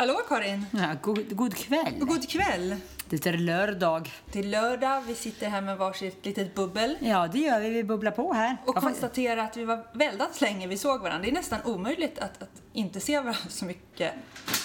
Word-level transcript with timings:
Hallå 0.00 0.20
Karin! 0.28 0.66
Ja, 0.70 0.88
god, 1.02 1.36
god 1.36 1.54
kväll. 1.56 1.94
God 1.98 2.28
kväll! 2.28 2.76
Det 3.08 3.26
är 3.26 3.32
lördag. 3.32 4.10
Det 4.32 4.38
är 4.38 4.42
lördag, 4.42 5.00
vi 5.06 5.14
sitter 5.14 5.48
här 5.48 5.60
med 5.62 5.78
varsitt 5.78 6.26
litet 6.26 6.54
bubbel 6.54 6.96
Ja, 7.00 7.28
det 7.32 7.38
gör 7.38 7.60
vi. 7.60 7.68
Vi 7.70 7.84
bubblar 7.84 8.10
på 8.10 8.32
här. 8.32 8.56
och 8.66 8.74
får- 8.74 8.80
konstaterar 8.80 9.44
att 9.44 9.56
vi 9.56 9.64
var 9.64 9.86
väldigt 9.92 10.40
länge 10.40 10.66
vi 10.66 10.78
såg 10.78 11.00
varandra. 11.00 11.22
Det 11.24 11.30
är 11.30 11.34
nästan 11.34 11.58
omöjligt 11.64 12.18
att, 12.18 12.42
att 12.42 12.62
inte 12.72 13.00
se 13.00 13.16
varandra 13.18 13.40
så 13.48 13.64
mycket. 13.64 14.12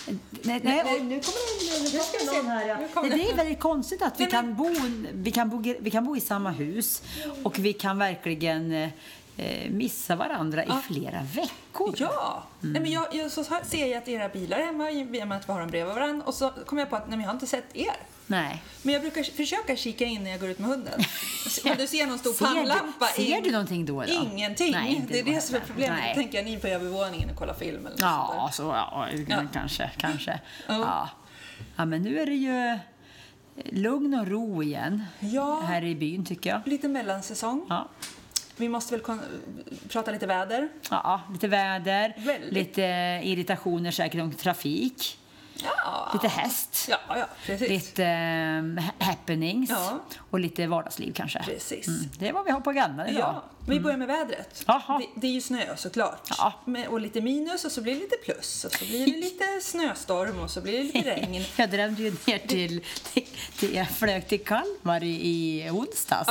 Nej, 0.07 0.17
nej, 0.41 0.61
nej, 0.63 0.83
oj, 0.85 0.99
nu 0.99 1.19
kommer 1.19 1.79
det 1.79 1.83
nu 1.83 1.99
kommer 1.99 2.33
se. 2.33 2.37
någon 2.41 2.47
här. 2.51 2.67
Ja. 2.67 2.77
Nej, 3.01 3.09
det 3.09 3.15
det. 3.15 3.31
är 3.31 3.35
väldigt 3.35 3.59
konstigt 3.59 4.01
att 4.01 4.19
vi 4.19 4.23
Nej, 4.23 4.31
kan, 4.31 4.55
bo, 4.55 4.69
vi, 5.13 5.31
kan 5.31 5.49
bo, 5.49 5.73
vi 5.79 5.91
kan 5.91 6.05
bo 6.05 6.15
i 6.17 6.21
samma 6.21 6.51
hus 6.51 7.03
och 7.43 7.59
vi 7.59 7.73
kan 7.73 7.97
verkligen 7.97 8.89
eh, 9.37 9.71
missa 9.71 10.15
varandra 10.15 10.63
i 10.63 10.69
flera 10.87 11.21
veckor. 11.35 11.95
Ja! 11.97 12.43
Mm. 12.63 12.73
Nej, 12.73 12.81
men 12.81 12.91
jag, 12.91 13.15
jag, 13.15 13.31
så 13.31 13.43
ser 13.63 13.85
jag 13.85 13.97
att 13.97 14.07
era 14.07 14.29
bilar 14.29 14.57
är 14.59 14.65
hemma, 14.65 14.91
i 14.91 15.03
och 15.23 15.27
med 15.27 15.37
att 15.37 15.49
vi 15.49 15.53
har 15.53 15.59
dem 15.59 15.69
bredvid 15.69 15.95
varandra. 15.95 16.25
Och 16.25 16.33
så 16.33 16.49
kommer 16.65 16.81
jag 16.81 16.89
på 16.89 16.95
att 16.95 17.09
nej, 17.09 17.19
jag 17.19 17.25
har 17.27 17.33
inte 17.33 17.47
sett 17.47 17.75
er. 17.75 17.93
Nej. 18.27 18.63
Men 18.81 18.93
jag 18.93 19.01
brukar 19.01 19.23
försöka 19.23 19.75
kika 19.75 20.05
in 20.05 20.23
när 20.23 20.31
jag 20.31 20.39
går 20.39 20.49
ut 20.49 20.59
med 20.59 20.69
hunden. 20.69 20.99
Om 21.65 21.71
du 21.77 21.87
ser 21.87 22.07
någon 22.07 22.19
stor 22.19 22.33
Ser 22.33 22.45
du- 23.17 23.23
ser 23.25 23.37
in- 23.37 23.43
du 23.43 23.51
någonting 23.51 23.85
då, 23.85 24.01
då? 24.01 24.07
Ingenting. 24.33 24.71
Nej, 24.71 25.05
det 25.07 25.19
är 25.19 25.23
det 25.23 25.41
som 25.41 25.55
är 25.55 25.59
problemet. 25.59 25.99
Nej. 26.03 26.15
Tänker 26.15 26.37
jag 26.37 26.45
ni 26.45 26.57
på 26.57 26.67
övervåningen 26.67 27.29
och 27.29 27.35
kollar 27.35 27.53
film 27.53 27.79
eller 27.79 27.89
något 27.89 27.99
Ja, 28.01 28.43
där. 28.47 28.53
så, 28.53 28.63
ja, 28.63 29.07
Ja. 29.27 29.41
kanske, 29.53 29.91
kanske. 29.97 30.39
Ja. 30.67 30.73
Ja. 30.79 31.09
ja, 31.75 31.85
men 31.85 32.01
nu 32.01 32.19
är 32.19 32.25
det 32.25 32.35
ju 32.35 32.79
lugn 33.81 34.13
och 34.13 34.27
ro 34.27 34.63
igen 34.63 35.03
Ja. 35.19 35.59
här 35.67 35.83
i 35.83 35.95
byn 35.95 36.25
tycker 36.25 36.49
jag. 36.49 36.61
Lite 36.65 36.87
mellansäsong. 36.87 37.65
Ja. 37.69 37.89
Vi 38.57 38.69
måste 38.69 38.97
väl 38.97 39.19
prata 39.89 40.11
lite 40.11 40.27
väder. 40.27 40.69
Ja, 40.89 41.21
lite 41.33 41.47
väder, 41.47 42.13
Väldigt. 42.17 42.53
lite 42.53 42.81
irritationer 43.23 43.91
säkert 43.91 44.21
om 44.21 44.33
trafik, 44.33 45.17
Ja, 45.63 46.09
lite 46.13 46.27
häst, 46.27 46.87
ja, 46.89 46.97
ja 47.07 47.27
precis. 47.45 47.69
lite 47.69 48.03
um, 48.59 48.81
happenings 48.99 49.71
och 50.29 50.39
lite 50.39 50.67
vardagsliv 50.67 51.13
kanske. 51.13 51.43
Precis. 51.43 51.87
Mm, 51.87 52.09
det 52.19 52.27
är 52.27 52.33
vad 52.33 52.45
vi 52.45 52.51
har 52.51 52.59
på 52.61 52.69
agendan 52.69 53.07
idag. 53.07 53.21
Ja, 53.21 53.43
vi 53.67 53.79
börjar 53.79 53.97
med 53.97 54.07
vädret. 54.07 54.63
Jaha. 54.67 54.99
Det, 54.99 55.21
det 55.21 55.27
är 55.27 55.31
ju 55.31 55.41
snö 55.41 55.75
såklart. 55.77 56.27
Ja. 56.37 56.53
Med, 56.65 56.87
och 56.87 56.99
lite 56.99 57.21
minus 57.21 57.65
och 57.65 57.71
så 57.71 57.81
blir 57.81 57.93
det 57.93 57.99
lite 57.99 58.15
plus 58.25 58.65
och 58.65 58.71
så 58.71 58.85
blir 58.85 59.05
det 59.05 59.17
lite 59.17 59.45
snöstorm 59.61 60.39
och 60.39 60.49
så 60.49 60.61
blir 60.61 60.77
det 60.77 60.83
lite 60.83 61.15
regn. 61.15 61.45
Jag 61.55 61.69
drömde 61.69 62.01
ju 62.03 62.11
ner 62.25 62.37
till, 62.37 62.81
till, 63.13 63.27
till 63.59 63.75
jag 63.75 63.89
flög 63.89 64.27
till 64.27 64.43
Kalmar 64.43 65.03
i, 65.03 65.61
i 65.63 65.69
onsdags. 65.69 66.29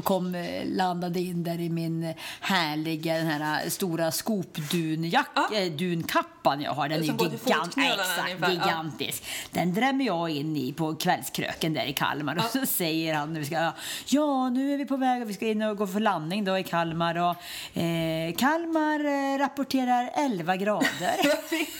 Och 0.00 0.04
kom, 0.06 0.34
eh, 0.34 0.66
landade 0.66 1.20
in 1.20 1.44
där 1.44 1.60
i 1.60 1.68
min 1.68 2.14
härliga 2.40 3.14
den 3.14 3.26
här 3.26 3.68
stora 3.70 4.10
skopdunjack, 4.12 5.26
Ja. 5.34 5.48
eh, 5.56 5.72
dunkappan 5.72 6.60
jag 6.60 6.72
har. 6.72 6.88
Den 6.88 7.02
är 7.02 7.06
Som 7.06 7.16
gigant, 7.18 7.42
exakt, 7.44 7.76
ungefär. 7.76 8.36
Ja. 8.40 8.50
gigantisk. 8.50 9.24
Den 9.50 9.74
drämmer 9.74 10.04
jag 10.04 10.30
in 10.30 10.56
i 10.56 10.72
på 10.72 10.94
kvällskröken 10.94 11.74
där 11.74 11.84
i 11.84 11.92
Kalmar 11.92 12.36
och 12.36 12.44
så 12.60 12.66
säger 12.66 13.14
han 13.14 13.34
vi 13.34 13.44
ska, 13.44 13.72
ja 14.06 14.48
nu 14.50 14.74
är 14.74 14.78
vi 14.78 14.86
på 14.86 14.96
väg 14.96 15.22
och 15.22 15.30
vi 15.30 15.34
ska 15.34 15.46
in 15.48 15.62
och 15.62 15.76
gå 15.76 15.86
för 15.86 16.00
landning 16.00 16.44
då 16.44 16.58
i 16.58 16.62
Kalmar 16.64 17.14
och 17.18 17.78
eh, 17.80 18.34
Kalmar 18.38 19.04
eh, 19.04 19.38
rapporterar 19.38 20.10
11 20.14 20.56
grader. 20.56 21.14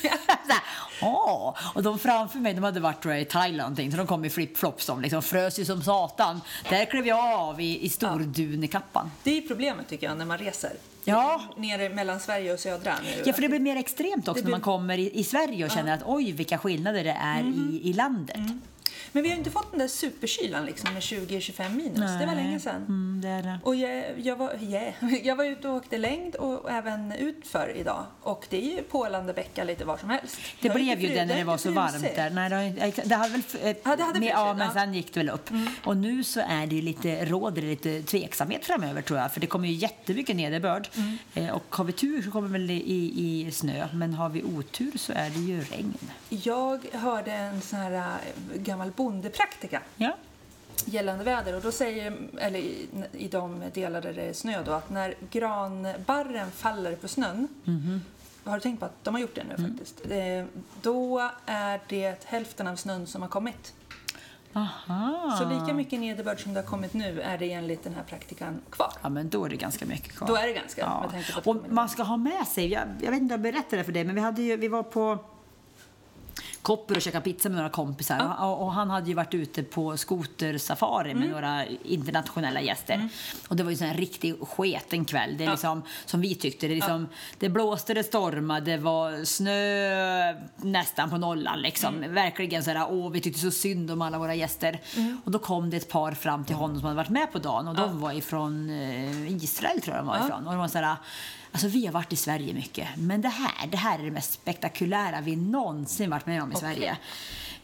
Åh! 1.03 1.55
Och 1.75 1.83
de 1.83 1.99
framför 1.99 2.39
mig, 2.39 2.55
de 2.55 2.65
hade 2.65 2.81
varit 2.81 3.07
i 3.07 3.25
Thailand 3.25 3.77
så 3.91 3.97
de 3.97 4.07
kom 4.07 4.25
i 4.25 4.29
flip-flops. 4.29 4.87
De 4.87 5.01
liksom 5.01 5.23
frös 5.23 5.59
ju 5.59 5.65
som 5.65 5.83
satan. 5.83 6.41
Där 6.69 6.85
klev 6.85 7.07
jag 7.07 7.35
av 7.35 7.61
i, 7.61 7.85
i 7.85 7.89
stordunekappan. 8.19 9.11
Det 9.23 9.39
är 9.39 9.41
problemet 9.43 9.89
tycker 9.89 10.07
jag 10.07 10.19
när 10.19 10.25
man 10.25 10.39
reser. 10.39 10.73
Ja. 11.05 11.41
Nere 11.57 11.89
mellan 11.89 12.21
Sverige 12.21 12.53
och 12.53 12.61
södra 12.61 12.95
nu. 13.05 13.23
Ja, 13.25 13.33
för 13.33 13.43
det 13.43 13.49
blir 13.49 13.61
mer 13.61 13.77
extremt 13.77 14.29
också 14.29 14.43
Det 14.43 14.45
när 14.45 14.51
man 14.51 14.61
blir- 14.61 14.65
kommer 14.65 14.99
i, 14.99 15.19
i 15.21 15.25
Sverige 15.25 15.65
och 15.65 15.71
känner 15.71 15.95
att 15.95 16.03
oj, 16.07 16.33
vilka 16.33 16.59
skillnader 16.59 17.05
det 17.05 17.17
är 17.23 17.43
i, 17.43 17.81
i 17.85 17.93
landet. 17.93 18.37
Men 19.13 19.23
vi 19.23 19.29
har 19.29 19.35
ju 19.35 19.39
inte 19.39 19.51
fått 19.51 19.71
den 19.71 19.81
där 19.81 19.89
superkylan 19.89 20.67
liksom 20.67 20.93
med 20.93 21.03
20-25 21.03 21.75
minus. 21.77 21.95
Det 21.95 22.27
var 22.27 22.35
Nej. 22.35 22.45
länge 22.45 22.61
sedan. 22.61 22.85
Mm, 22.89 23.21
det 23.23 23.29
är 23.29 23.43
det. 23.43 23.59
Och 23.65 23.75
jag, 23.75 24.05
jag, 24.21 24.37
var, 24.37 24.63
yeah. 24.63 24.95
jag 25.27 25.37
var 25.37 25.45
ute 25.45 25.69
och 25.69 25.77
åkte 25.77 25.99
längd 25.99 26.35
och 26.35 26.71
även 26.71 27.13
utför 27.13 27.73
idag. 27.77 28.05
Och 28.21 28.47
det 28.51 28.57
är 28.57 28.77
ju 28.77 28.83
pålande 28.83 29.33
bäcka 29.33 29.65
lite 29.65 29.85
var 29.85 29.97
som 29.97 30.11
helst. 30.11 30.39
Det 30.61 30.71
blev 30.71 31.01
ju 31.01 31.09
det 31.09 31.25
när 31.25 31.37
det 31.37 31.45
var 31.45 31.57
så 31.57 31.71
varmt 31.71 32.03
där. 32.17 32.31
Nej, 32.31 32.51
det, 33.05 33.15
hade 33.15 33.33
väl... 33.33 33.43
eh, 33.63 33.77
Ja, 33.85 33.97
det 33.97 34.03
hade 34.03 34.21
med, 34.21 34.29
ja, 34.29 34.55
men 34.55 34.73
sen 34.73 34.95
gick 34.95 35.15
det 35.15 35.21
väl 35.21 35.29
upp. 35.31 35.51
Och 35.85 35.97
nu 35.97 36.25
så 36.25 36.41
är 36.41 36.67
det 36.67 36.83
lite, 36.83 37.25
råder 37.25 37.63
det 37.63 37.69
lite 37.69 38.03
tveksamhet 38.03 38.65
framöver 38.65 39.03
tror 39.03 39.19
jag. 39.19 39.33
För 39.33 39.41
det 39.41 39.47
kommer 39.47 39.69
ju 39.69 39.75
jättemycket 39.75 40.37
nederbörd. 40.37 40.89
Eh, 41.35 41.49
och 41.51 41.65
har 41.77 41.85
vi 41.85 41.93
tur 41.93 42.23
så 42.23 42.31
kommer 42.31 42.49
väl 42.49 42.71
i, 42.71 43.13
i 43.17 43.51
snö. 43.53 43.89
Men 43.93 44.15
har 44.15 44.29
vi 44.29 44.43
otur 44.43 44.93
så 44.99 45.13
är 45.13 45.31
det 45.31 45.41
ju 45.41 45.61
regn. 45.65 45.95
Jag 46.29 46.85
hörde 46.93 47.33
en 47.33 47.61
sån 47.61 47.79
här 47.79 47.93
äh, 47.93 48.61
gammal 48.61 48.93
bondepraktika 49.05 49.83
Ja. 49.97 50.17
gällande 50.85 51.25
väder 51.25 51.55
och 51.57 51.63
då 51.63 51.73
säger, 51.73 52.17
eller 52.39 52.59
i, 52.59 52.87
i 53.13 53.29
de 53.29 53.63
delar 53.75 54.01
där 54.03 54.13
det 54.13 54.23
är 54.23 54.33
snö 54.33 54.63
då, 54.65 54.73
att 54.73 54.91
när 54.91 55.15
granbarren 55.31 56.51
faller 56.51 56.95
på 56.97 57.09
snön 57.09 57.49
har 58.45 58.55
du 58.55 58.61
tänkt 58.61 58.81
på 58.81 58.87
att 58.87 59.05
de 59.05 59.15
har 59.15 59.21
gjort 59.21 59.35
det 59.35 59.45
nu 59.45 59.69
faktiskt? 59.69 60.01
Eh, 60.11 60.45
Då 60.83 61.31
är 61.47 61.81
det 61.89 62.25
hälften 62.25 62.67
av 62.67 62.77
snön 62.77 63.07
som 63.07 63.23
har 63.23 63.29
kommit. 63.29 63.73
Aha. 64.53 65.37
Så 65.39 65.49
lika 65.61 65.75
mycket 65.75 66.01
nederbörd 66.01 66.43
som 66.43 66.55
det 66.55 66.61
har 66.61 66.67
kommit 66.67 66.95
nu 66.95 67.21
är 67.21 67.39
det 67.39 67.53
enligt 67.53 67.85
den 67.85 67.95
här 67.95 68.03
praktikan 68.03 68.61
kvar. 68.71 68.93
Ja, 69.03 69.09
men 69.09 69.29
då 69.29 69.45
är 69.45 69.49
det 69.49 69.57
ganska 69.57 69.87
mycket 69.87 70.13
kvar. 70.17 70.29
Då 70.29 70.37
är 70.37 70.47
det 70.47 70.53
ganska, 70.53 70.81
Ja. 70.81 71.11
Och 71.45 71.57
man 71.69 71.89
ska 71.89 72.03
ha 72.03 72.17
med 72.17 72.47
sig, 72.47 72.67
jag, 72.73 72.89
jag 73.01 73.11
vet 73.11 73.21
inte 73.23 73.35
om 73.35 73.45
jag 73.45 73.53
berättade 73.53 73.77
det 73.77 73.85
för 73.85 73.93
dig, 73.93 74.05
men 74.05 74.15
vi, 74.15 74.21
hade 74.21 74.43
ju, 74.43 74.57
vi 74.57 74.69
var 74.69 74.83
på 74.83 75.19
Kopper 76.63 76.97
och 76.97 77.03
käkade 77.03 77.25
pizza 77.25 77.49
med 77.49 77.57
några 77.57 77.71
kompisar 77.71 78.37
och, 78.41 78.63
och 78.63 78.73
han 78.73 78.91
hade 78.91 79.09
ju 79.09 79.15
varit 79.15 79.35
ute 79.35 79.63
på 79.63 79.97
skotersafari 79.97 81.11
Mm. 81.11 81.23
med 81.23 81.31
några 81.31 81.67
internationella 81.67 82.61
gäster. 82.61 83.09
Och 83.49 83.57
det 83.57 83.63
var 83.63 83.71
ju 83.71 83.87
en 83.87 83.95
riktig 83.95 84.35
sketen 84.41 85.05
kväll. 85.05 85.37
Det 85.39 85.45
är 85.45 85.51
liksom, 85.51 85.83
som 86.07 86.21
vi 86.21 86.35
tyckte. 86.35 86.67
Det, 86.67 86.73
är 86.73 86.77
liksom, 86.77 87.09
det 87.39 87.49
blåste, 87.49 87.95
det 87.95 88.05
stormade, 88.05 88.71
det 88.71 88.77
var 88.77 89.25
snö 89.25 90.35
nästan 90.57 91.11
på 91.11 91.17
nollan. 91.19 91.63
Liksom. 91.63 91.97
Mm. 91.97 92.15
Verkligen 92.15 92.65
sådär, 92.65 92.87
åh 92.91 93.11
vi 93.11 93.21
tyckte 93.21 93.41
så 93.41 93.51
synd 93.51 93.91
om 93.91 94.03
alla 94.03 94.19
våra 94.19 94.35
gäster. 94.35 94.81
Mm. 94.97 95.21
Och 95.25 95.31
då 95.31 95.39
kom 95.39 95.71
det 95.71 95.77
ett 95.77 95.89
par 95.91 96.13
fram 96.13 96.45
till 96.45 96.57
honom 96.57 96.77
som 96.77 96.85
hade 96.85 96.97
varit 96.97 97.09
med 97.09 97.33
på 97.33 97.39
dagen 97.39 97.69
och 97.69 97.75
de 97.75 98.01
var 98.01 98.13
ifrån 98.13 98.71
eh, 98.71 99.33
Israel 99.45 99.81
tror 99.81 99.97
jag 99.97 100.05
de 100.05 100.09
var 100.09 100.17
ifrån. 100.27 100.47
Och 100.47 100.53
de 100.53 100.59
var 100.59 100.69
sådär, 100.69 100.97
Alltså 101.53 101.69
vi 101.69 101.87
har 101.87 101.93
varit 101.93 102.13
i 102.13 102.17
Sverige 102.17 102.55
mycket, 102.55 102.89
men 102.97 103.21
det 103.21 103.29
här, 103.29 103.67
det 103.67 103.77
här 103.77 103.99
är 103.99 104.05
det 104.05 104.11
mest 104.11 104.33
spektakulära 104.33 105.21
vi 105.21 105.37
någonsin 105.37 106.11
varit 106.11 106.27
med 106.27 106.43
om 106.43 106.53
i 106.53 106.57
Sverige. 106.57 106.97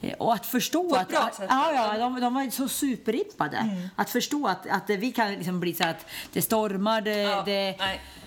Eh, 0.01 0.13
Och 0.13 0.35
att 0.35 0.47
förstå 0.47 0.95
att... 0.95 1.15
att 1.15 1.41
ja, 1.49 1.73
ja, 1.73 1.99
de, 1.99 2.21
de 2.21 2.35
var 2.35 2.51
så 2.51 2.69
superimpade. 2.69 3.89
Att 3.97 4.11
förstå 4.11 4.47
att, 4.47 4.67
att 4.71 4.91
vi 4.91 5.13
kan 5.13 5.33
liksom 5.33 5.61
bli 5.61 5.75
så 5.75 5.85
att 5.85 6.07
det 6.33 6.43
stormar, 6.43 7.01
det, 7.01 7.17
Ja, 7.21 7.43
det, 7.47 7.75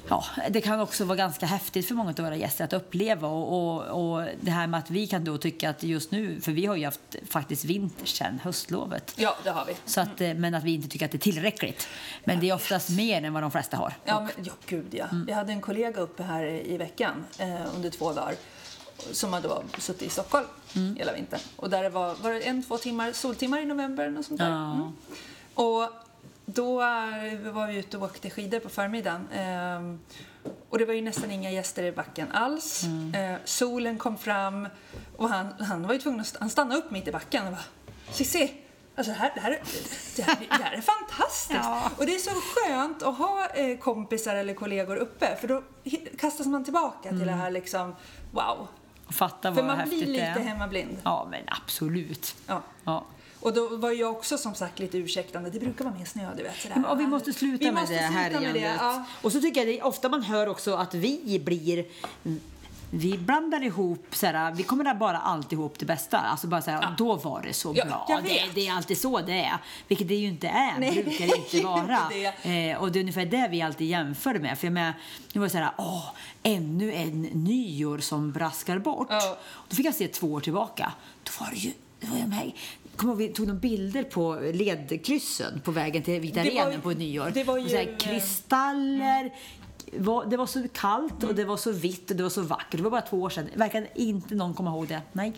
ja, 0.09 0.25
det 0.49 0.61
kan 0.61 0.79
också 0.79 1.05
vara 1.05 1.17
ganska 1.17 1.45
häftigt 1.45 1.87
för 1.87 1.95
många 1.95 2.09
av 2.09 2.15
våra 2.25 2.35
gäster 2.35 2.63
att 2.63 2.73
uppleva. 2.73 3.27
Och, 3.27 3.77
och, 3.87 4.17
och 4.19 4.27
det 4.41 4.51
här 4.51 4.67
med 4.67 4.77
att 4.79 4.89
vi 4.89 5.07
kan 5.07 5.23
då 5.23 5.37
tycka 5.37 5.69
att 5.69 5.83
just 5.83 6.11
nu, 6.11 6.41
för 6.41 6.51
vi 6.51 6.65
har 6.65 6.75
ju 6.75 6.85
haft 6.85 7.15
faktiskt 7.29 7.65
vinter 7.65 8.05
sedan 8.05 8.39
höstlovet. 8.43 9.13
Ja, 9.17 9.35
det 9.43 9.49
har 9.49 9.65
vi. 9.65 9.75
Så 9.85 10.01
att, 10.01 10.21
eh, 10.21 10.33
Men 10.33 10.53
att 10.55 10.63
vi 10.63 10.73
inte 10.73 10.87
tycker 10.87 11.05
att 11.05 11.11
det 11.11 11.17
är 11.17 11.19
tillräckligt. 11.19 11.87
Men 12.23 12.39
det 12.39 12.49
är 12.49 12.53
oftast 12.55 12.89
mer 12.89 13.23
än 13.23 13.33
vad 13.33 13.43
de 13.43 13.51
flesta 13.51 13.77
har. 13.77 13.93
Ja, 14.05 14.19
men, 14.19 14.45
ja 14.45 14.53
gud 14.65 14.87
ja. 14.91 15.05
Mm. 15.11 15.25
Jag 15.29 15.35
hade 15.35 15.51
en 15.51 15.61
kollega 15.61 16.01
uppe 16.01 16.23
här 16.23 16.43
i 16.45 16.77
veckan 16.77 17.25
eh, 17.37 17.75
under 17.75 17.89
två 17.89 18.13
dagar 18.13 18.35
som 19.11 19.33
hade 19.33 19.47
då 19.47 19.63
suttit 19.77 20.01
i 20.01 20.09
Stockholm 20.09 20.45
Mm. 20.75 20.95
hela 20.95 21.13
vintern. 21.13 21.39
Och 21.55 21.69
där 21.69 21.83
det 21.83 21.89
var, 21.89 22.15
var 22.15 22.31
det 22.31 22.39
en, 22.41 22.63
två 22.63 22.77
timmar 22.77 23.11
soltimmar 23.11 23.59
i 23.59 23.65
november 23.65 24.17
och 24.17 24.25
sånt 24.25 24.39
där. 24.39 24.49
Ja. 24.49 24.71
Mm. 24.73 24.91
Och 25.53 25.89
då 26.45 26.75
var 27.53 27.67
vi 27.67 27.77
ute 27.77 27.97
och 27.97 28.03
åkte 28.03 28.29
skidor 28.29 28.59
på 28.59 28.69
förmiddagen. 28.69 29.27
Ehm, 29.33 29.99
och 30.69 30.77
det 30.77 30.85
var 30.85 30.93
ju 30.93 31.01
nästan 31.01 31.31
inga 31.31 31.51
gäster 31.51 31.83
i 31.83 31.91
backen 31.91 32.31
alls. 32.31 32.83
Mm. 32.83 33.33
Eh, 33.33 33.39
solen 33.45 33.97
kom 33.97 34.17
fram 34.17 34.67
och 35.17 35.29
han, 35.29 35.47
han 35.59 35.87
var 35.87 35.93
ju 35.93 35.99
tvungen 35.99 36.19
att 36.19 36.25
st- 36.25 36.37
han 36.41 36.49
stannade 36.49 36.79
upp 36.79 36.91
mitt 36.91 37.07
i 37.07 37.11
backen 37.11 37.45
och 37.45 37.51
bara 37.51 37.63
Cissi, 38.11 38.53
alltså 38.95 39.11
det 39.13 39.17
här, 39.19 39.31
det, 39.35 39.41
här, 39.41 39.51
är- 39.51 39.61
det, 40.15 40.21
här, 40.21 40.37
det 40.57 40.63
här 40.63 40.73
är 40.73 40.81
fantastiskt. 40.81 41.59
Ja. 41.63 41.91
Och 41.97 42.05
det 42.05 42.15
är 42.15 42.19
så 42.19 42.31
skönt 42.31 43.03
att 43.03 43.17
ha 43.17 43.45
eh, 43.55 43.77
kompisar 43.77 44.35
eller 44.35 44.53
kollegor 44.53 44.95
uppe 44.95 45.35
för 45.41 45.47
då 45.47 45.63
kastas 46.19 46.47
man 46.47 46.63
tillbaka 46.63 47.09
till 47.09 47.25
det 47.27 47.31
här 47.31 47.51
liksom, 47.51 47.95
wow. 48.31 48.67
Och 49.09 49.15
fatta 49.15 49.53
För 49.53 49.61
vad 49.61 49.77
man 49.77 49.89
blir 49.89 50.05
lite 50.05 50.21
är. 50.21 50.39
hemmablind. 50.39 50.97
Ja, 51.03 51.27
men 51.31 51.41
absolut. 51.47 52.35
Ja. 52.47 52.61
Ja. 52.83 53.05
Och 53.39 53.53
då 53.53 53.77
var 53.77 53.91
jag 53.91 54.11
också 54.11 54.37
som 54.37 54.55
sagt 54.55 54.79
lite 54.79 54.97
ursäktande. 54.97 55.49
Det 55.49 55.59
brukar 55.59 55.85
vara 55.85 55.95
mer 55.95 56.05
snö, 56.05 56.35
du 56.37 56.43
vet. 56.43 56.55
Sådär. 56.61 56.91
Och 56.91 56.99
vi 56.99 57.07
måste 57.07 57.33
sluta 57.33 57.57
Vi 57.65 57.71
med 57.71 57.81
måste 57.81 57.95
det 57.95 58.07
sluta 58.07 58.39
med 58.39 58.53
det, 58.53 58.59
ja. 58.79 59.05
Och 59.21 59.31
så 59.31 59.41
tycker 59.41 59.61
jag 59.61 59.67
det 59.67 59.79
är 59.79 59.85
ofta 59.85 60.09
man 60.09 60.23
hör 60.23 60.47
också 60.47 60.73
att 60.75 60.93
vi 60.93 61.41
blir 61.45 61.85
vi 62.91 63.17
blandar 63.17 63.63
ihop, 63.63 64.05
såhär, 64.11 64.51
vi 64.51 64.63
kommer 64.63 64.93
bara 64.93 65.17
alltid 65.17 65.59
ihop 65.59 65.79
det 65.79 65.85
bästa. 65.85 66.17
Alltså 66.19 66.47
bara 66.47 66.61
såhär, 66.61 66.81
Ja. 66.81 66.93
då 66.97 67.15
var 67.15 67.41
det 67.41 67.53
så 67.53 67.73
Ja, 67.75 67.85
bra. 67.85 68.19
Det, 68.23 68.41
det 68.55 68.67
är 68.67 68.73
alltid 68.73 68.97
så 68.97 69.19
det 69.21 69.39
är. 69.45 69.57
Vilket 69.87 70.07
det 70.07 70.15
ju 70.15 70.27
inte 70.27 70.47
är, 70.47 70.79
Nej, 70.79 70.91
brukar 71.03 71.27
det 71.27 71.35
inte 71.37 71.57
det 71.57 71.63
vara. 71.63 71.99
det. 72.43 72.69
Eh, 72.71 72.77
och 72.81 72.91
det 72.91 72.99
är 72.99 73.01
ungefär 73.01 73.25
det 73.25 73.47
vi 73.51 73.61
alltid 73.61 73.87
jämför 73.87 74.33
med. 74.39 74.59
För 74.59 74.67
jag 74.67 74.73
menar, 74.73 74.93
det 75.33 75.39
var 75.39 75.47
så 75.47 75.57
här, 75.57 75.71
åh, 75.77 76.05
ännu 76.43 76.93
en 76.93 77.21
nyår 77.21 77.97
som 77.97 78.31
braskar 78.31 78.79
bort. 78.79 79.07
Ja. 79.09 79.37
Då 79.69 79.75
fick 79.75 79.85
jag 79.85 79.95
se 79.95 80.07
två 80.07 80.33
år 80.33 80.39
tillbaka. 80.39 80.91
Då 81.23 81.31
var 81.45 81.51
det 81.51 81.57
ju, 81.57 81.71
det 81.99 82.07
var 82.07 82.17
ju 82.17 82.23
här, 82.31 82.53
kommer 82.95 83.15
vi 83.15 83.27
tog 83.27 83.47
några 83.47 83.59
bilder 83.59 84.03
på 84.03 84.39
ledkryssen 84.53 85.61
på 85.63 85.71
vägen 85.71 86.03
till 86.03 86.19
Vita 86.19 86.43
Det 86.43 86.49
ju- 86.73 86.81
på 86.81 86.91
nyår. 86.91 87.31
det 87.33 87.43
var 87.43 87.57
ju, 87.57 87.97
kristaller. 87.97 89.33
Var- 89.97 90.25
Det 90.25 90.37
var 90.37 90.45
så 90.45 90.67
kallt 90.73 91.23
och 91.23 91.35
det 91.35 91.45
var 91.45 91.57
så 91.57 91.71
vitt 91.71 92.11
och 92.11 92.17
det 92.17 92.23
var 92.23 92.29
så 92.29 92.41
vackert. 92.41 92.77
Det 92.77 92.83
var 92.83 92.91
bara 92.91 93.01
två 93.01 93.21
år 93.21 93.29
sedan. 93.29 93.49
Verkar 93.55 93.87
inte 93.95 94.35
någon 94.35 94.53
komma 94.53 94.69
ihåg 94.69 94.87
det. 94.87 95.01
Nej. 95.13 95.33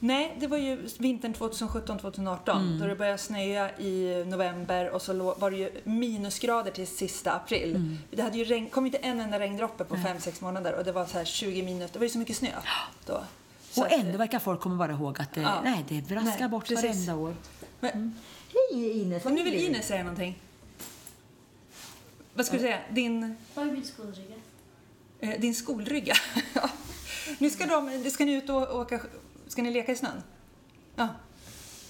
Nej, 0.00 0.36
det 0.40 0.46
var 0.46 0.56
ju 0.58 0.88
vintern 0.98 1.34
2017-2018 1.34 2.50
Mm. 2.60 2.78
då 2.80 2.86
det 2.86 2.96
började 2.96 3.18
snöa 3.18 3.70
i 3.78 4.24
november 4.26 4.90
och 4.90 5.02
så 5.02 5.34
var 5.38 5.50
det 5.50 5.56
ju 5.56 5.70
minusgrader 5.84 6.70
till 6.70 6.86
sista 6.86 7.32
april. 7.32 7.70
Mm. 7.76 7.98
Det 8.10 8.22
hade 8.22 8.38
ju 8.38 8.44
regn, 8.44 8.68
kom 8.70 8.86
inte 8.86 8.98
en 8.98 9.20
enda 9.20 9.38
regndroppe 9.38 9.84
på 9.84 9.96
5-6 9.96 10.40
månader 10.44 10.72
och 10.74 10.84
det 10.84 10.92
var 10.92 11.06
så 11.06 11.18
här 11.18 11.24
20 11.24 11.62
minus. 11.62 11.90
Det 11.90 11.98
var 11.98 12.04
ju 12.06 12.10
så 12.10 12.18
mycket 12.18 12.36
snö 12.36 12.48
då. 13.06 13.20
Så 13.70 13.80
Och 13.80 13.86
att, 13.86 13.92
ändå 13.92 14.18
verkar 14.18 14.38
folk 14.38 14.60
komma 14.60 14.76
bara 14.76 14.92
ihåg 14.92 15.20
att 15.20 15.32
det, 15.34 15.40
Ja. 15.40 15.60
nej, 15.64 15.84
det 15.88 16.08
braskar 16.08 16.40
Nej, 16.40 16.48
bort 16.48 16.68
precis. 16.68 16.84
varenda 16.84 17.16
år. 17.16 17.34
Men, 17.80 18.14
Hej 18.72 19.00
Ines! 19.02 19.24
nu 19.24 19.42
vill 19.42 19.54
Ines 19.54 19.86
säga 19.86 20.02
någonting. 20.02 20.38
Vad 22.36 22.46
ska 22.46 22.56
du 22.56 22.62
säga? 22.62 22.78
Din, 22.90 23.36
Vad 23.54 23.68
är 23.68 23.72
min 23.72 23.84
skolrygga? 23.84 24.34
eh, 25.20 25.40
din 25.40 25.54
skolrygga? 25.54 26.14
Ja. 26.54 26.68
nu 27.38 27.50
ska, 27.50 27.66
de, 27.66 28.10
ska 28.10 28.24
ni 28.24 28.32
ut 28.32 28.50
och 28.50 28.76
åka... 28.76 29.00
Ska 29.48 29.62
ni 29.62 29.70
leka 29.70 29.92
i 29.92 29.96
snön? 29.96 30.22
Ja. 30.96 31.08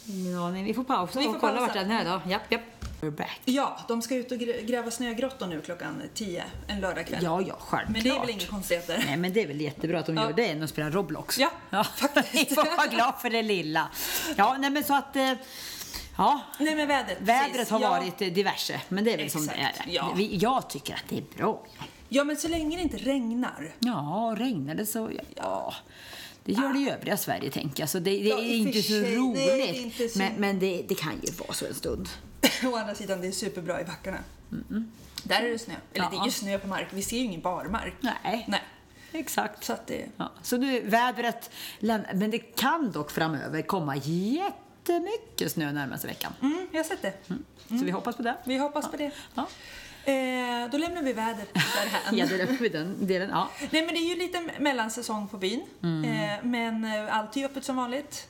Ingen 0.09 0.39
aning. 0.39 0.65
Vi 0.65 0.75
får 0.75 0.85
pausa 0.85 1.19
Vi 1.19 1.25
får 1.25 1.35
och 1.35 1.41
kolla 1.41 1.53
pausa. 1.53 1.67
vart 1.67 1.75
den 1.75 1.91
är 1.91 2.05
då. 2.05 2.31
Japp, 2.31 2.53
japp. 2.53 2.61
We're 3.01 3.11
back. 3.11 3.41
Ja, 3.45 3.79
de 3.89 4.03
ska 4.03 4.15
ut 4.17 4.33
och 4.33 4.39
grä- 4.39 4.65
gräva 4.67 4.91
snögrottor 4.91 5.47
nu 5.47 5.61
klockan 5.61 6.03
10 6.15 6.45
en 6.67 6.81
lördagkväll. 6.81 7.21
Ja, 7.25 7.41
ja, 7.41 7.57
självklart. 7.59 7.89
Men 7.93 8.03
det 8.03 8.09
är 8.11 8.21
väl 8.21 8.31
inga 8.31 8.47
konstigheter? 8.47 9.03
Nej, 9.07 9.17
men 9.17 9.33
det 9.33 9.43
är 9.43 9.47
väl 9.47 9.61
jättebra 9.61 9.99
att 9.99 10.07
de 10.07 10.17
Ja. 10.17 10.23
gör 10.23 10.33
det 10.33 10.47
än 10.49 10.63
att 10.63 10.71
spela 10.71 10.91
Roblox. 10.91 11.39
Ja, 11.39 11.51
Vi 11.71 11.85
faktiskt. 11.85 12.55
får 12.55 12.77
vara 12.77 12.87
glada 12.87 13.13
för 13.23 13.31
det 13.31 13.43
lilla. 13.43 13.89
Ja, 14.37 14.57
nej 14.59 14.71
men 14.71 14.85
så 14.85 14.95
att... 14.95 15.17
eh, 15.17 15.33
Ja, 16.19 16.41
Nej 16.59 16.75
men 16.75 16.89
vädret. 16.89 17.19
vädret 17.21 17.71
har 17.71 17.81
ja. 17.81 17.91
varit 17.91 18.19
diverse, 18.19 18.81
men 18.89 19.05
det 19.05 19.13
är 19.13 19.17
väl 19.19 19.31
som 19.31 19.47
det 19.47 19.53
Exakt, 19.53 19.89
är. 19.89 19.93
ja. 19.93 20.15
Jag 20.19 20.71
tycker 20.71 20.95
att 20.95 21.05
det 21.09 21.19
är 21.19 21.25
bra. 21.37 21.67
Ja 22.09 22.25
men 22.25 22.37
så 22.37 22.49
länge 22.49 22.77
det 22.77 22.83
inte 22.83 22.97
regnar. 22.97 23.75
Ja, 23.79 24.35
regnar 24.39 24.75
det 24.75 24.87
så... 24.87 25.11
Ja. 25.35 25.75
Det 26.45 26.53
gör 26.53 26.73
det 26.73 26.79
i 26.79 26.91
övriga 26.91 27.17
Sverige, 27.17 27.51
tänker 27.51 27.83
jag. 27.83 27.89
Så 27.91 27.99
det, 27.99 28.11
det 28.11 28.29
Ja, 28.29 28.39
är 28.39 28.55
inte 28.55 28.83
så 28.83 28.89
sig. 28.89 29.17
roligt. 29.17 29.77
Inte 29.77 30.09
så- 30.09 30.19
Men, 30.19 30.33
men 30.35 30.59
det, 30.59 30.85
det 30.89 30.95
kan 30.95 31.13
ju 31.23 31.33
vara 31.33 31.53
så 31.53 31.67
en 31.67 31.75
stund. 31.75 32.09
Å 32.73 32.77
andra 32.77 32.95
sidan, 32.95 33.21
det 33.21 33.27
är 33.27 33.33
superbra 33.33 33.81
i 33.81 33.85
backarna. 33.85 34.19
Där 35.23 35.43
är 35.43 35.51
det 35.51 35.59
snö. 35.59 35.75
Eller 35.93 36.11
det 36.11 36.17
är 36.17 36.19
Ja. 36.19 36.25
ju 36.25 36.31
snö 36.31 36.59
på 36.59 36.69
mark. 36.69 36.87
Vi 36.91 37.03
ser 37.03 37.17
ju 37.17 37.23
ingen 37.25 37.41
barmark. 37.41 37.95
Nej, 38.01 38.45
Nej. 38.49 38.63
exakt. 39.13 39.65
Så 39.65 39.73
att 39.73 39.87
det... 39.87 40.07
Ja, 40.17 40.33
så 40.43 40.57
nu 40.57 40.81
vädret, 40.81 41.51
men 42.15 42.31
det 42.31 42.39
kan 42.39 42.91
dock 42.93 43.11
framöver 43.11 43.63
komma 43.63 43.95
jättemycket 44.93 45.53
snö 45.53 45.73
närmaste 45.73 46.07
veckan. 46.07 46.33
Mm, 46.43 46.67
jag 46.73 46.79
har 46.79 46.85
sett 46.85 47.03
det. 47.03 47.13
Så 47.69 47.85
vi 47.85 47.91
hoppas 47.91 48.17
på 48.17 48.23
det. 48.23 48.37
Vi 48.45 48.57
hoppas 48.59 48.91
på 48.91 48.97
det. 48.97 49.11
Ja, 49.35 49.47
Eh, 50.05 50.71
då 50.71 50.79
lämnar 50.79 51.03
vi 51.03 51.13
vädret 51.13 51.55
därhän. 51.55 52.17
ja 52.19 52.27
det 52.27 52.41
är 52.43 52.47
vi 52.47 52.69
den 52.69 53.07
delen. 53.07 53.31
Ja. 53.31 53.49
Nej 53.71 53.83
men 53.87 53.95
det 53.95 54.01
är 54.01 54.09
ju 54.09 54.17
lite 54.17 54.51
mellansäsong 54.59 55.29
på 55.29 55.37
byn. 55.37 55.67
Mm. 55.83 56.05
Eh, 56.05 56.37
men 56.45 56.85
eh, 56.85 57.17
allt 57.19 57.37
är 57.37 57.45
öppet 57.45 57.65
som 57.65 57.77
vanligt. 57.77 58.29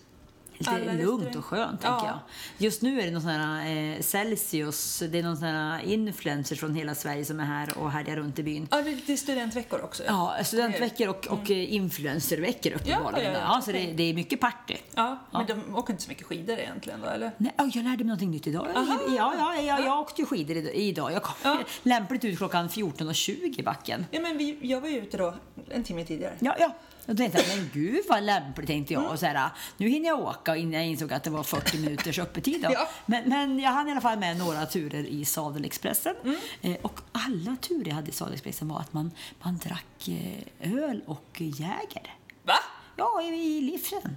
Alla 0.66 0.78
Lite 0.78 0.92
lugnt 1.04 1.36
och 1.36 1.44
skönt, 1.44 1.80
Ja. 1.84 1.90
tänker 1.90 2.06
jag. 2.06 2.18
Just 2.58 2.82
nu 2.82 3.00
är 3.00 3.04
det 3.04 3.10
någon 3.10 3.22
sån 3.22 3.30
här 3.30 3.94
eh, 3.94 4.00
Celsius, 4.00 5.02
det 5.10 5.18
är 5.18 5.22
någon 5.22 5.36
sån 5.36 5.48
här 5.48 5.82
influencer 5.84 6.56
från 6.56 6.74
hela 6.74 6.94
Sverige 6.94 7.24
som 7.24 7.40
är 7.40 7.44
här 7.44 7.78
och 7.78 7.90
härjar 7.90 8.16
runt 8.16 8.38
i 8.38 8.42
byn. 8.42 8.68
Ja, 8.70 8.82
det 9.06 9.12
är 9.12 9.16
studentveckor 9.16 9.80
också. 9.84 10.02
Ja, 10.06 10.36
studentveckor 10.44 11.08
och, 11.08 11.26
och 11.26 11.50
mm. 11.50 11.66
influencerveckor 11.68 12.72
uppenbarligen. 12.72 13.32
ja, 13.32 13.38
Ja, 13.38 13.54
ja, 13.54 13.60
så 13.60 13.72
det, 13.72 13.92
det 13.92 14.02
är 14.02 14.14
mycket 14.14 14.40
party. 14.40 14.76
Ja, 14.94 15.18
men 15.30 15.46
de 15.46 15.76
åker 15.76 15.92
inte 15.92 16.02
så 16.02 16.08
mycket 16.08 16.26
skidor 16.26 16.58
egentligen 16.58 17.00
då, 17.00 17.08
eller? 17.08 17.30
Nej, 17.36 17.52
jag 17.56 17.74
lärde 17.74 17.96
mig 17.96 18.04
någonting 18.04 18.30
nytt 18.30 18.46
idag. 18.46 18.66
Aha. 18.76 18.98
Ja, 19.16 19.34
ja, 19.38 19.62
ja, 19.62 19.80
jag 19.80 20.00
åkte 20.00 20.20
ju 20.22 20.26
skidor 20.26 20.56
id- 20.56 20.70
idag. 20.74 21.12
Jag 21.12 21.22
kom 21.22 21.58
lämpligt 21.82 22.24
ut 22.24 22.38
klockan 22.38 22.68
14.20 22.68 23.60
i 23.60 23.62
backen. 23.62 24.06
Ja, 24.10 24.20
men 24.20 24.38
vi, 24.38 24.58
jag 24.62 24.80
var 24.80 24.88
ju 24.88 24.98
ute 24.98 25.16
då 25.16 25.34
en 25.70 25.84
timme 25.84 26.04
tidigare. 26.04 26.34
Ja, 26.40 26.56
ja. 26.58 26.74
Och 27.06 27.14
då 27.14 27.16
tänkte 27.16 27.38
jag, 27.38 27.58
men 27.58 27.70
gud 27.72 28.04
vad 28.08 28.22
lämpligt 28.22 28.66
tänkte 28.66 28.92
jag. 28.94 29.10
Och 29.10 29.18
så 29.18 29.26
här, 29.26 29.50
nu 29.76 29.88
hinner 29.88 30.08
jag 30.08 30.20
åka 30.20 30.56
innan 30.56 30.72
jag 30.72 30.86
insåg 30.86 31.12
att 31.12 31.24
det 31.24 31.30
var 31.30 31.42
40 31.42 31.78
minuters 31.78 32.18
öppetid. 32.18 32.62
Då. 32.62 32.68
Ja. 32.76 32.88
Men, 33.06 33.28
men 33.28 33.58
jag 33.58 33.70
hann 33.70 33.88
i 33.88 33.90
alla 33.90 34.00
fall 34.00 34.18
med 34.18 34.38
några 34.38 34.66
turer 34.66 35.04
i 35.04 35.24
Sadelexpressen. 35.24 36.14
Mm. 36.24 36.36
Eh, 36.62 36.76
och 36.82 37.00
alla 37.12 37.56
turer 37.60 37.88
jag 37.88 37.94
hade 37.94 38.08
i 38.08 38.12
Sadelexpressen 38.12 38.68
var 38.68 38.80
att 38.80 38.92
man, 38.92 39.10
man 39.42 39.58
drack 39.58 40.08
eh, 40.08 40.72
öl 40.72 41.02
och 41.06 41.40
Jäger. 41.40 42.14
Va? 42.42 42.58
Ja, 42.96 43.22
i, 43.22 43.26
i 43.26 43.60
livsen. 43.60 44.16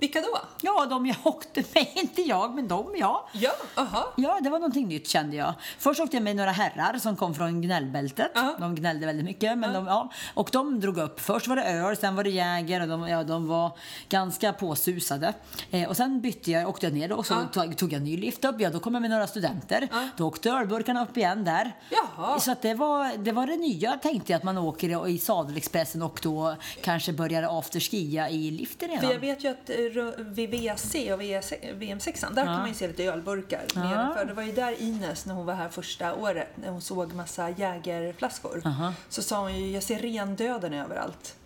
Vilka 0.00 0.20
då? 0.20 0.38
Ja, 0.60 0.86
de 0.90 1.06
jag 1.06 1.16
åkte 1.24 1.62
med, 1.74 1.86
inte 1.94 2.22
jag, 2.22 2.54
men 2.54 2.68
de 2.68 2.94
ja. 2.98 3.28
Ja, 3.32 3.50
aha. 3.74 4.12
Ja, 4.16 4.38
det 4.42 4.50
var 4.50 4.58
någonting 4.58 4.88
nytt 4.88 5.08
kände 5.08 5.36
jag. 5.36 5.54
Först 5.78 6.00
åkte 6.00 6.16
jag 6.16 6.24
med 6.24 6.36
några 6.36 6.50
herrar 6.50 6.98
som 6.98 7.16
kom 7.16 7.34
från 7.34 7.62
gnällbältet. 7.62 8.30
Ja. 8.34 8.56
De 8.60 8.74
gnällde 8.74 9.06
väldigt 9.06 9.24
mycket. 9.24 9.58
Men 9.58 9.72
de, 9.72 9.86
ja, 9.86 10.10
och 10.34 10.48
de 10.52 10.80
drog 10.80 10.98
upp. 10.98 11.20
Först 11.20 11.46
var 11.48 11.56
det 11.56 11.64
öl, 11.64 11.96
sen 11.96 12.16
var 12.16 12.24
det 12.24 12.30
Jäger 12.30 12.80
och 12.80 12.88
de, 12.88 13.08
ja, 13.08 13.24
de 13.24 13.48
var 13.48 13.72
ganska 14.08 14.52
påsusade. 14.52 15.34
Eh, 15.70 15.88
och 15.88 15.96
sen 15.96 16.20
bytte 16.20 16.50
jag, 16.50 16.68
åkte 16.68 16.86
jag 16.86 16.92
ner 16.92 17.12
och 17.12 17.26
så 17.26 17.34
tog, 17.52 17.76
tog 17.76 17.92
jag 17.92 18.02
ny 18.02 18.16
lift 18.16 18.44
upp. 18.44 18.60
Ja, 18.60 18.70
då 18.70 18.80
kom 18.80 18.94
jag 18.94 19.00
med 19.00 19.10
några 19.10 19.26
studenter. 19.26 19.88
Då 20.16 20.26
åkte 20.26 20.50
ölburkarna 20.50 21.02
upp 21.02 21.16
igen 21.16 21.44
där. 21.44 21.72
Jaha. 21.90 22.40
Så 22.40 22.52
att 22.52 22.62
det, 22.62 22.74
var, 22.74 23.16
det 23.16 23.32
var 23.32 23.46
det 23.46 23.56
nya 23.56 23.96
tänkte 23.96 24.32
jag 24.32 24.36
att 24.36 24.44
man 24.44 24.58
åker 24.58 25.08
i 25.08 25.18
Sadelexpressen 25.18 26.02
och 26.02 26.20
då 26.22 26.56
kanske 26.82 27.12
börjar 27.12 27.58
afterskia 27.58 28.30
i 28.30 28.50
liften 28.50 28.88
redan. 28.88 29.04
För 29.04 29.12
jag 29.12 29.20
vet 29.20 29.44
ju 29.44 29.48
att 29.48 29.70
eh, 29.70 29.76
vid 30.18 30.50
VC 30.50 30.94
och 30.94 31.20
VM6 31.20 32.34
där 32.34 32.44
kan 32.44 32.58
man 32.58 32.68
ju 32.68 32.74
se 32.74 32.88
lite 32.88 33.04
ölburkar 33.04 33.66
nedanför. 33.74 34.24
Det 34.24 34.32
var 34.32 34.42
ju 34.42 34.52
där 34.52 34.82
Ines, 34.82 35.26
när 35.26 35.34
hon 35.34 35.46
var 35.46 35.54
här 35.54 35.68
första 35.68 36.14
året, 36.14 36.48
när 36.54 36.70
hon 36.70 36.80
såg 36.80 37.12
massa 37.12 37.50
jägerflaskor, 37.50 38.62
Aha. 38.64 38.94
så 39.08 39.22
sa 39.22 39.40
hon 39.40 39.54
ju 39.60 39.70
jag 39.72 39.82
ser 39.82 39.98
rendöden 39.98 40.74
överallt. 40.74 41.36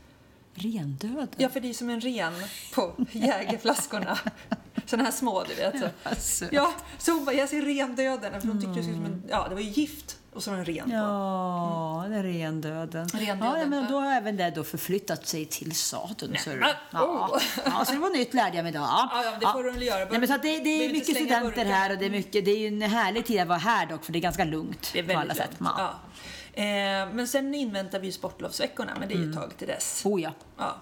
Rendöden. 0.54 1.28
Ja, 1.36 1.48
för 1.48 1.60
det 1.60 1.68
är 1.68 1.74
som 1.74 1.90
en 1.90 2.00
ren 2.00 2.32
på 2.74 2.92
jägerflaskorna. 3.12 4.18
Såna 4.86 5.04
här 5.04 5.10
små, 5.10 5.44
du 5.44 5.54
vet. 5.54 5.92
Så. 6.18 6.44
Ja, 6.50 6.72
så 6.98 7.12
hon 7.12 7.24
bara, 7.24 7.34
jag 7.34 7.48
ser 7.48 7.62
rendöden. 7.62 8.40
För 8.40 8.48
hon 8.48 8.60
tyckte 8.60 8.80
det 8.80 8.82
som 8.82 9.04
en, 9.04 9.22
ja, 9.28 9.46
det 9.48 9.54
var 9.54 9.62
ju 9.62 9.70
gift 9.70 10.18
och 10.34 10.42
så 10.42 10.50
var 10.50 10.56
det 10.56 10.62
en 10.62 10.74
ren 10.74 10.84
på. 10.90 10.94
Ja, 10.94 12.06
det 12.08 12.16
är 12.16 12.22
rendöden. 12.22 13.08
Rendöden, 13.08 13.60
Ja, 13.60 13.66
men 13.66 13.82
ja. 13.82 13.86
då 13.90 14.00
har 14.00 14.12
även 14.12 14.36
det 14.36 14.50
då 14.50 14.64
förflyttat 14.64 15.26
sig 15.26 15.46
till 15.46 15.74
sadeln. 15.74 16.36
så 16.38 16.50
men, 16.50 16.68
Ja. 16.90 17.04
oh. 17.04 17.42
ja, 17.64 17.84
så 17.84 17.92
det 17.92 17.98
var 17.98 18.10
nytt 18.10 18.34
lärde 18.34 18.56
jag 18.56 18.62
mig 18.62 18.70
idag. 18.72 18.82
Ja, 18.82 19.24
ja, 19.24 19.30
men 19.30 19.40
det 19.40 19.46
får 19.46 19.62
du 19.64 19.70
väl 19.70 19.82
göra. 19.82 20.04
Nej, 20.10 20.18
men 20.18 20.28
så 20.28 20.36
det, 20.36 20.58
det 20.58 20.84
är 20.84 20.92
mycket 20.92 21.16
studenter 21.16 21.64
här 21.64 21.90
och 21.92 21.98
det 21.98 22.06
är, 22.06 22.10
mycket, 22.10 22.44
det 22.44 22.50
är 22.50 22.58
ju 22.58 22.66
en 22.66 22.82
härlig 22.82 23.26
tid 23.26 23.40
att 23.40 23.48
vara 23.48 23.58
här 23.58 23.86
dock 23.86 24.04
för 24.04 24.12
det 24.12 24.18
är 24.18 24.20
ganska 24.20 24.44
lugnt 24.44 24.90
Det 24.92 24.98
är 24.98 25.14
på 25.14 25.18
alla 25.20 25.34
sätt. 25.34 25.50
Ja. 25.58 25.74
Ja. 25.78 26.62
Eh, 26.62 27.08
men 27.12 27.28
sen 27.28 27.54
inväntar 27.54 27.98
vi 28.00 28.12
sportlovsveckorna, 28.12 28.92
men 28.98 29.08
det 29.08 29.14
är 29.14 29.18
ju 29.18 29.30
ett 29.30 29.36
tag 29.36 29.56
till 29.58 29.68
dess. 29.68 30.02
Oh, 30.04 30.22
ja. 30.22 30.30
Ja. 30.58 30.76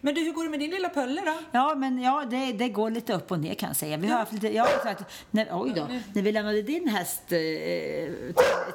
Men 0.00 0.14
du, 0.14 0.20
hur 0.20 0.32
går 0.32 0.44
det 0.44 0.50
med 0.50 0.60
din 0.60 0.70
lilla 0.70 0.88
Pölle 0.88 1.20
då? 1.20 1.34
Ja, 1.52 1.74
men 1.74 2.02
ja, 2.02 2.24
det, 2.30 2.52
det 2.52 2.68
går 2.68 2.90
lite 2.90 3.12
upp 3.12 3.30
och 3.30 3.38
ner 3.40 3.54
kan 3.54 3.68
jag 3.68 3.76
säga. 3.76 3.96
Vi 3.96 4.08
har 4.08 4.18
haft 4.18 4.32
lite, 4.32 4.48
jag 4.48 4.64
har 4.64 4.82
sagt, 4.82 5.04
när, 5.30 5.48
oj 5.52 5.72
då, 5.76 5.88
när 6.12 6.22
vi 6.22 6.32
lämnade 6.32 6.62
din 6.62 6.88
häst 6.88 7.22
eh, 7.22 7.28
till, 7.28 8.06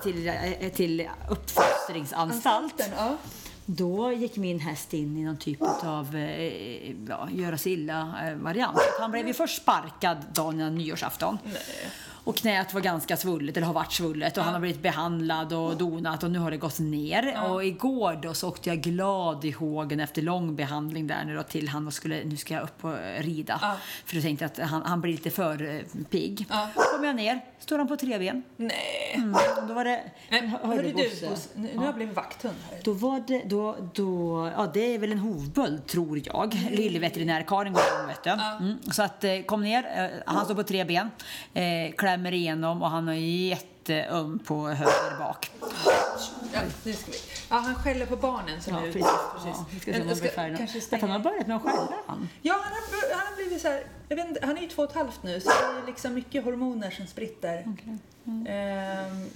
till, 0.03 0.27
eh, 0.27 0.72
till 0.72 1.10
uppfostringsanstalt 1.30 2.89
ja. 2.98 3.18
Då 3.65 4.12
gick 4.12 4.38
min 4.38 4.60
häst 4.60 4.94
in 4.94 5.18
i 5.18 5.24
någon 5.24 5.38
typ 5.38 5.62
av 5.84 6.15
eh, 6.15 6.91
ja, 7.10 7.30
göra 7.32 7.58
sig 7.58 7.74
illa-variant. 7.74 8.80
Han 9.00 9.12
blev 9.12 9.27
ju 9.27 9.34
först 9.34 9.62
sparkad 9.62 10.18
dagen 10.34 10.56
innan 10.56 10.75
nyårsafton. 10.75 11.38
Och 12.24 12.36
knät 12.36 12.74
var 12.74 12.82
ganska 12.82 13.18
svullet, 13.18 13.58
eller 13.58 13.68
har 13.68 13.74
varit 13.74 13.92
svullet. 13.92 14.38
Och 14.38 14.44
han 14.44 14.54
har 14.54 14.62
blivit 14.62 14.82
behandlad 14.82 15.54
och 15.54 15.78
donat 15.78 16.24
och 16.24 16.32
nu 16.32 16.40
har 16.40 16.51
det 16.51 16.58
gått 16.58 16.80
ner. 16.80 17.44
Och 17.50 17.66
igår 17.66 18.20
då 18.22 18.34
så 18.34 18.50
åkte 18.50 18.70
jag 18.70 18.82
glad 18.82 19.46
i 19.46 19.51
hågen 19.51 20.00
efter 20.00 20.22
lång 20.22 20.56
behandling 20.56 21.08
där 21.08 21.25
nu 21.25 21.36
då 21.36 21.44
till 21.44 21.70
han 21.70 21.88
och 21.88 21.94
skulle, 21.94 22.24
nu 22.24 22.38
ska 22.38 22.54
jag 22.54 22.63
upp 22.63 22.86
och 22.86 22.98
rida. 23.18 23.78
För 24.06 24.16
jag 24.16 24.24
tänkte 24.24 24.46
att 24.46 24.58
han, 24.58 24.82
han 24.82 25.01
blir 25.01 25.12
lite 25.12 25.30
för 25.30 25.75
eh, 25.75 26.04
pigg. 26.10 26.46
Ja. 26.50 26.68
Kom 26.75 27.04
jag 27.04 27.16
ner, 27.16 27.42
står 27.60 27.78
han 27.78 27.88
på 27.88 27.96
tre 27.96 28.20
ben. 28.20 28.44
Nej. 28.58 29.12
Mm. 29.16 29.36
Då 29.68 29.74
var 29.74 29.86
det... 29.86 30.01
Men, 30.30 30.51
du, 30.84 30.94
Bosse? 30.94 31.50
Nu, 31.56 31.70
nu 31.74 31.78
har 31.78 31.86
jag 31.86 31.96
blivit 31.96 32.16
vakthund 32.16 32.56
här. 32.70 32.80
Då 32.84 32.94
var 32.94 33.24
det, 33.28 33.42
då, 33.46 33.75
då, 33.94 34.51
ja 34.56 34.72
det 34.74 34.96
är 34.96 35.00
väl 35.00 35.12
en 35.12 35.20
hovböld 35.20 35.88
tror 35.88 36.22
jag. 36.25 36.54
Lillveterinär-Karin 36.72 37.74
går 37.74 37.82
om 38.01 38.08
vet 38.08 38.24
du. 38.24 38.30
Mm. 38.30 38.78
Så 38.92 39.04
att 39.04 39.24
eh, 39.24 39.42
kom 39.42 39.62
ner, 39.62 39.84
eh, 39.96 40.34
han 40.34 40.46
står 40.46 40.56
på 40.56 40.63
tre 40.63 40.84
ben, 40.84 41.12
eh, 41.54 41.92
klämmer 42.12 42.32
igenom 42.34 42.82
och 42.82 42.89
han 42.89 43.08
har 43.08 43.13
jätteöm 43.13 44.39
på 44.39 44.68
höger 44.68 45.18
bak. 45.20 45.51
Ja, 46.53 46.60
nu 46.84 46.94
ska 46.94 47.12
vi. 47.12 47.18
ja, 47.50 47.56
han 47.56 47.75
skäller 47.75 48.06
på 48.06 48.15
barnen 48.15 48.62
som 48.62 48.74
Ja, 48.74 48.82
är 48.82 48.86
ute. 48.88 49.00
precis. 49.00 49.12
Precis. 49.34 49.58
Ja, 49.60 49.65
vi 49.72 49.80
ska 49.80 49.94
se 49.94 50.01
om 50.01 50.82
ska 50.82 50.96
Att 50.96 51.01
han 51.01 51.12
har 51.12 51.20
börjat 51.20 51.48
med 51.48 51.56
att 51.56 51.62
skälla 51.63 51.88
han. 52.08 52.30
Ja, 52.41 52.53
han 52.63 52.72
har, 52.74 53.15
han 53.18 53.27
har 53.27 53.36
blivit 53.36 53.62
så 53.62 53.68
här, 53.68 53.84
inte, 54.10 54.46
han 54.46 54.58
är 54.58 54.62
ju 54.62 54.68
två 54.68 54.82
och 54.84 54.89
ett 54.89 54.96
halvt 54.96 55.24
nu 55.24 55.41
så 55.41 55.50
det 55.50 55.82
är 55.84 55.86
liksom 55.88 56.13
mycket 56.13 56.44
hormoner 56.44 56.91
som 56.91 57.08
spritter. 57.08 57.63
Ehm, 58.48 59.30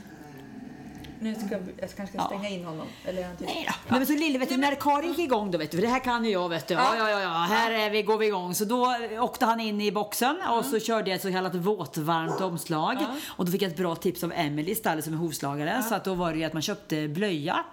nu 1.19 1.35
ska 1.35 1.43
jag 1.51 1.61
kanske 1.77 2.07
ska 2.07 2.17
Ja. 2.17 2.25
stänga 2.25 2.49
in 2.49 2.65
honom. 2.65 2.87
Eller 3.05 3.21
tyst? 3.29 3.39
Nej 3.39 3.65
då. 3.67 3.73
Nej, 3.89 3.99
men 3.99 4.07
så 4.07 4.13
Lille, 4.13 4.39
vet 4.39 4.49
du, 4.49 4.57
när 4.57 4.75
Karin 4.75 5.09
gick 5.09 5.19
igång 5.19 5.51
då, 5.51 5.57
vet 5.57 5.71
du, 5.71 5.77
för 5.77 5.81
det 5.81 5.87
här 5.91 5.99
kan 5.99 6.25
ju 6.25 6.31
jag, 6.31 6.49
vet 6.49 6.67
du. 6.67 6.73
Ja, 6.73 6.95
ja, 6.97 7.09
ja, 7.09 7.21
ja. 7.21 7.29
här 7.29 7.71
är 7.71 7.89
vi, 7.89 8.01
går 8.03 8.17
vi 8.17 8.27
igång. 8.27 8.55
Så 8.55 8.65
då 8.65 8.95
åkte 9.19 9.45
han 9.45 9.59
in 9.59 9.81
i 9.81 9.91
boxen 9.91 10.37
och 10.49 10.65
så 10.65 10.79
körde 10.79 11.09
jag 11.09 11.15
ett 11.15 11.21
så 11.21 11.31
kallat 11.31 11.55
våtvarmt 11.55 12.41
omslag. 12.41 12.97
Och 13.27 13.45
då 13.45 13.51
fick 13.51 13.61
jag 13.61 13.71
ett 13.71 13.77
bra 13.77 13.95
tips 13.95 14.23
av 14.23 14.31
Emily 14.35 14.71
i 14.71 14.75
stallet 14.75 15.03
som 15.05 15.13
är 15.13 15.17
hovslagare. 15.17 15.83
Så 15.83 15.95
att 15.95 16.03
då 16.05 16.13
var 16.13 16.31
det 16.33 16.37
ju 16.39 16.43
att 16.43 16.53
man 16.53 16.61
köpte 16.61 17.07
blöja. 17.07 17.65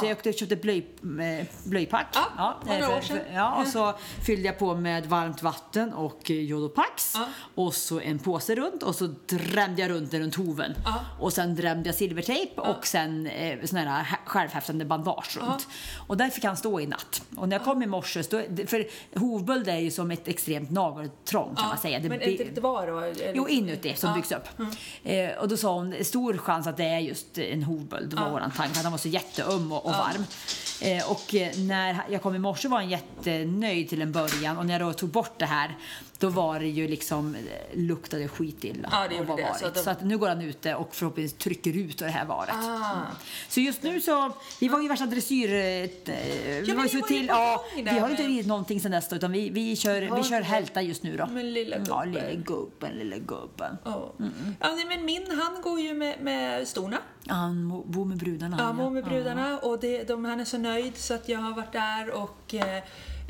Så 0.00 0.06
jag 0.06 0.12
åkte 0.16 0.32
köpte 0.32 0.56
blöj, 0.56 0.86
eh, 1.40 1.46
blöjpack. 1.64 2.06
Ja, 2.36 2.56
för 2.66 2.72
några 2.78 2.92
eh, 2.92 2.96
år 2.96 3.00
sedan. 3.00 3.18
ja, 3.34 3.54
och 3.60 3.66
så 3.66 3.94
fyllde 4.26 4.46
jag 4.46 4.58
på 4.58 4.74
med 4.74 5.06
varmt 5.06 5.42
vatten 5.42 5.92
och 5.92 6.30
eh, 6.30 6.36
Jodopax. 6.36 7.12
Ja. 7.14 7.26
Och 7.54 7.74
så 7.74 8.00
en 8.00 8.18
påse 8.18 8.54
runt 8.54 8.82
och 8.82 8.94
så 8.94 9.14
drämde 9.26 9.82
jag 9.82 9.90
runt 9.90 10.10
den 10.10 10.20
runt 10.22 10.34
hoven. 10.34 10.74
Ja. 10.84 11.00
Och 11.20 11.32
sen 11.32 11.54
drämde 11.54 11.88
jag 11.88 11.96
silvertejp 11.96 12.60
och 12.60 12.86
sen 12.90 13.26
eh, 13.26 13.58
sån 13.64 13.78
här 13.78 14.02
hä- 14.04 14.16
självhäftande 14.26 14.84
bandage 14.84 15.36
runt. 15.40 15.68
Och 16.06 16.16
där 16.16 16.30
fick 16.30 16.44
han 16.44 16.56
stå 16.56 16.80
i 16.80 16.86
natt. 16.86 17.22
Och 17.36 17.48
när 17.48 17.56
jag 17.56 17.64
kom 17.64 17.82
i 17.82 17.86
morse, 17.86 18.22
så- 18.22 18.42
för 18.66 18.86
hovböld 19.18 19.68
är 19.68 19.76
ju 19.78 19.90
som 19.90 20.10
ett 20.10 20.28
extremt 20.28 20.70
nageltrång 20.70 21.54
kan 21.56 21.68
man 21.68 21.78
säga. 21.78 21.98
Det 21.98 22.08
Men 22.08 22.22
inte 22.22 22.44
lite 22.44 22.60
var 22.60 22.86
då? 22.86 22.98
eller? 22.98 23.32
Jo, 23.34 23.48
inuti 23.48 23.94
som 23.96 24.14
byggs 24.14 24.32
upp. 24.32 24.48
Eh, 25.04 25.30
och 25.38 25.48
då 25.48 25.56
sa 25.56 25.74
hon, 25.74 25.94
stor 26.04 26.36
chans 26.38 26.66
att 26.66 26.76
det 26.76 26.84
är 26.84 26.98
just 26.98 27.38
en 27.38 27.62
hovböld, 27.62 28.14
var 28.14 28.30
våran 28.30 28.50
tanke. 28.50 28.78
Att 28.78 28.82
han 28.82 28.92
var 28.92 28.98
så 28.98 29.08
jätteöm 29.08 29.72
och, 29.72 29.84
och 29.86 29.92
varm. 29.92 30.24
Eh, 30.82 31.10
och 31.10 31.34
eh, 31.34 31.56
när 31.56 32.02
jag 32.10 32.22
kom 32.22 32.34
i 32.34 32.38
morse 32.38 32.68
var 32.68 32.76
han 32.78 32.88
jättenöjd 32.88 33.88
till 33.88 34.02
en 34.02 34.12
början 34.12 34.58
och 34.58 34.66
när 34.66 34.72
jag 34.80 34.88
då 34.88 34.92
tog 34.92 35.08
bort 35.10 35.38
det 35.38 35.46
här 35.46 35.76
då 36.20 36.28
var 36.28 36.60
det 36.60 36.66
ju 36.68 36.88
liksom, 36.88 37.34
eh, 37.34 37.40
luktade 37.78 38.28
skitilla. 38.28 38.88
Ja, 38.92 39.06
det 39.08 39.14
gjorde 39.14 39.36
det. 39.36 39.54
Så 39.60 39.68
de- 39.68 39.80
Så 39.80 39.90
att 39.90 40.04
nu 40.04 40.18
går 40.18 40.28
han 40.28 40.40
ute 40.40 40.74
och 40.74 40.94
förhoppningsvis 40.94 41.38
trycker 41.38 41.76
ut 41.76 41.98
det 41.98 42.08
här 42.08 42.24
varet. 42.24 42.54
Ah. 42.54 43.00
Så 43.48 43.60
just 43.60 43.82
nu 43.82 44.00
så, 44.00 44.32
vi 44.60 44.68
var 44.68 44.80
ju 44.80 44.88
värsta 44.88 45.06
dressyr... 45.06 45.54
Eh, 45.54 45.90
vi 46.10 46.62
men 46.66 46.76
var 46.76 46.82
ju 46.84 46.88
så 46.88 47.06
till, 47.06 47.26
ja, 47.26 47.64
vi 47.76 47.98
har 47.98 48.10
inte 48.10 48.22
ridit 48.22 48.46
någonting 48.46 48.80
sen 48.80 49.00
då, 49.10 49.16
utan 49.16 49.32
vi, 49.32 49.50
vi 49.50 49.76
kör, 49.76 50.16
vi 50.16 50.22
kör 50.24 50.40
hälta 50.40 50.82
just 50.82 51.02
nu 51.02 51.16
då. 51.16 51.26
Men 51.26 51.52
lilla 51.52 51.76
Ja, 51.76 51.82
gubben. 52.04 52.12
lille 52.12 52.34
gubben, 52.44 52.92
lille 52.92 53.18
gubben. 53.18 53.76
Ja. 53.84 54.12
Ja, 54.60 54.74
nej, 54.76 54.84
men 54.88 55.04
min, 55.04 55.26
han 55.40 55.62
går 55.62 55.80
ju 55.80 55.94
med, 55.94 56.20
med 56.20 56.68
storna. 56.68 56.98
Han 57.26 57.82
bor 57.86 58.04
med 58.04 58.18
brudarna. 58.18 58.56
Ja, 58.58 58.64
han, 58.64 58.76
mår 58.76 58.90
med 58.90 59.04
brudarna 59.04 59.58
och 59.58 59.80
det, 59.80 60.04
de, 60.08 60.24
han 60.24 60.40
är 60.40 60.44
så 60.44 60.58
nöjd 60.58 60.96
så 60.96 61.14
att 61.14 61.28
jag 61.28 61.38
har 61.38 61.52
varit 61.54 61.72
där 61.72 62.10
och 62.10 62.54
eh, 62.54 62.82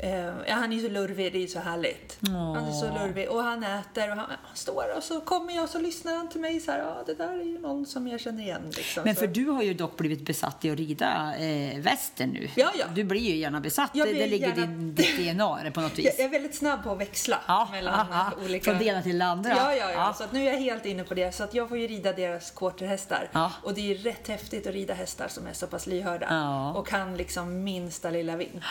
eh, 0.03 0.25
ja, 0.47 0.53
han 0.55 0.73
är 0.73 0.79
så 0.79 0.89
lurvig, 0.89 1.33
det 1.33 1.43
är 1.43 1.47
så 1.47 1.59
härligt. 1.59 2.17
Han 2.31 2.65
är 2.67 2.71
så 2.71 2.85
lurvig 2.85 3.29
och 3.29 3.43
han 3.43 3.63
äter 3.63 4.11
och 4.11 4.15
han, 4.17 4.25
han 4.29 4.55
står 4.55 4.97
och 4.97 5.03
så 5.03 5.21
kommer 5.21 5.53
jag 5.55 5.63
och 5.63 5.69
så 5.69 5.79
lyssnar 5.79 6.15
han 6.15 6.29
till 6.29 6.41
mig 6.41 6.59
så 6.59 6.71
här, 6.71 6.79
ja 6.79 7.03
det 7.05 7.13
där 7.13 7.31
är 7.39 7.43
ju 7.43 7.59
någon 7.59 7.85
som 7.85 8.07
jag 8.07 8.19
känner 8.19 8.43
igen. 8.43 8.61
Liksom. 8.77 9.03
Men 9.03 9.15
så. 9.15 9.19
för 9.19 9.27
du 9.27 9.45
har 9.45 9.63
ju 9.63 9.73
dock 9.73 9.97
blivit 9.97 10.25
besatt 10.25 10.65
i 10.65 10.69
att 10.71 10.77
rida 10.77 11.35
eh, 11.39 11.79
västern 11.79 12.29
nu. 12.29 12.49
Ja, 12.55 12.71
ja. 12.79 12.85
Du 12.95 13.03
blir 13.03 13.21
ju 13.21 13.35
gärna 13.35 13.59
besatt. 13.59 13.93
Det, 13.93 14.03
det 14.05 14.27
ligger 14.27 14.47
i 14.47 14.49
gärna- 14.49 14.65
din, 14.65 14.95
ditt 14.95 15.17
DNA 15.35 15.71
på 15.73 15.81
något 15.81 15.91
vis. 15.99 16.15
jag 16.17 16.25
är 16.25 16.29
väldigt 16.29 16.55
snabb 16.55 16.83
på 16.83 16.91
att 16.91 16.99
växla 16.99 17.37
Ja, 17.47 17.67
mellan 17.71 18.07
ja. 18.11 18.31
olika... 18.45 18.71
Från 18.71 18.79
det 18.79 18.85
ena 18.85 19.01
till 19.01 19.19
det 19.19 19.25
andra. 19.25 19.49
Ja, 19.49 19.75
ja, 19.75 19.91
ja, 19.91 19.91
Ja. 19.91 20.13
Så 20.17 20.23
att 20.23 20.31
nu 20.31 20.47
är 20.47 20.51
jag 20.53 20.59
helt 20.59 20.85
inne 20.85 21.03
på 21.03 21.13
det. 21.13 21.35
Så 21.35 21.43
att 21.43 21.53
jag 21.53 21.69
får 21.69 21.77
ju 21.77 21.87
rida 21.87 22.13
deras 22.13 22.51
quarterhästar. 22.51 23.29
Ja. 23.31 23.51
Och 23.63 23.73
det 23.73 23.81
är 23.81 23.85
ju 23.85 23.95
rätt 23.97 24.27
häftigt 24.27 24.67
att 24.67 24.73
rida 24.73 24.93
hästar 24.93 25.27
som 25.27 25.47
är 25.47 25.53
så 25.53 25.67
pass 25.67 25.87
lyhörda. 25.87 26.27
Ja. 26.29 26.73
Och 26.73 26.87
kan 26.87 27.17
liksom 27.17 27.63
minsta 27.63 28.09
lilla 28.09 28.35
vink. 28.35 28.51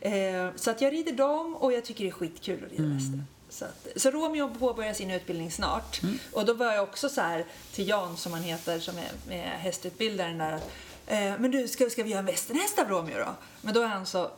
Eh, 0.00 0.12
så 0.56 0.70
att 0.70 0.77
jag 0.80 0.92
rider 0.92 1.12
dem 1.12 1.56
och 1.56 1.72
jag 1.72 1.84
tycker 1.84 2.04
det 2.04 2.10
är 2.10 2.12
skitkul 2.12 2.64
att 2.64 2.70
rida 2.70 2.82
Mm. 2.84 2.98
hästar. 2.98 3.20
Så, 3.50 3.64
att, 3.64 3.88
så 4.02 4.10
Romeo 4.10 4.54
påbörjar 4.58 4.92
sin 4.92 5.10
utbildning 5.10 5.50
snart. 5.50 6.02
Mm. 6.02 6.18
Och 6.32 6.44
då 6.44 6.54
var 6.54 6.72
jag 6.72 6.82
också 6.82 7.08
så 7.08 7.20
här 7.20 7.44
till 7.72 7.88
Jan 7.88 8.16
som 8.16 8.32
han 8.32 8.42
heter, 8.42 8.78
som 8.80 8.94
är, 8.98 9.34
är 9.34 9.40
hästutbildaren 9.48 10.38
där. 10.38 10.52
att, 10.52 10.70
Eh, 11.10 11.34
men 11.38 11.50
du, 11.50 11.68
ska, 11.68 11.90
ska 11.90 12.02
vi 12.02 12.10
göra 12.10 12.18
en 12.18 12.26
västernhäst 12.26 12.78
av 12.78 12.88
Romeo 12.88 13.18
då? 13.18 13.34
Men 13.60 13.74
då 13.74 13.80
är 13.80 13.86
han 13.86 14.06
så 14.06 14.30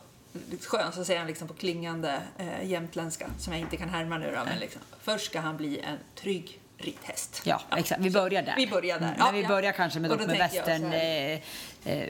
skön 0.60 0.92
så 0.92 1.04
säger 1.04 1.18
han 1.20 1.28
liksom 1.28 1.48
på 1.48 1.54
klingande 1.54 2.22
eh, 2.38 2.64
jämtländska 2.70 3.30
som 3.38 3.52
jag 3.52 3.60
inte 3.60 3.76
kan 3.76 3.88
härma 3.88 4.18
nu 4.18 4.26
då. 4.36 4.44
Men 4.44 4.58
liksom, 4.58 4.80
först 5.00 5.26
ska 5.26 5.40
han 5.40 5.56
bli 5.56 5.78
en 5.78 5.96
trygg 6.14 6.59
ridhäst. 6.80 7.40
Ja, 7.44 7.60
exakt. 7.76 8.00
Vi 8.00 8.10
börjar 8.10 8.42
där. 8.42 8.54
Vi 8.56 8.66
börjar 8.66 8.98
där. 8.98 9.06
Mm, 9.06 9.18
Ja, 9.18 9.24
men 9.24 9.34
vi 9.34 9.42
ja. 9.42 9.48
börjar 9.48 9.72
kanske 9.72 10.00
med, 10.00 10.10
dock 10.10 10.26
med 10.26 10.38
västern 10.38 10.92
eh, 10.92 11.40
eh, 11.84 12.08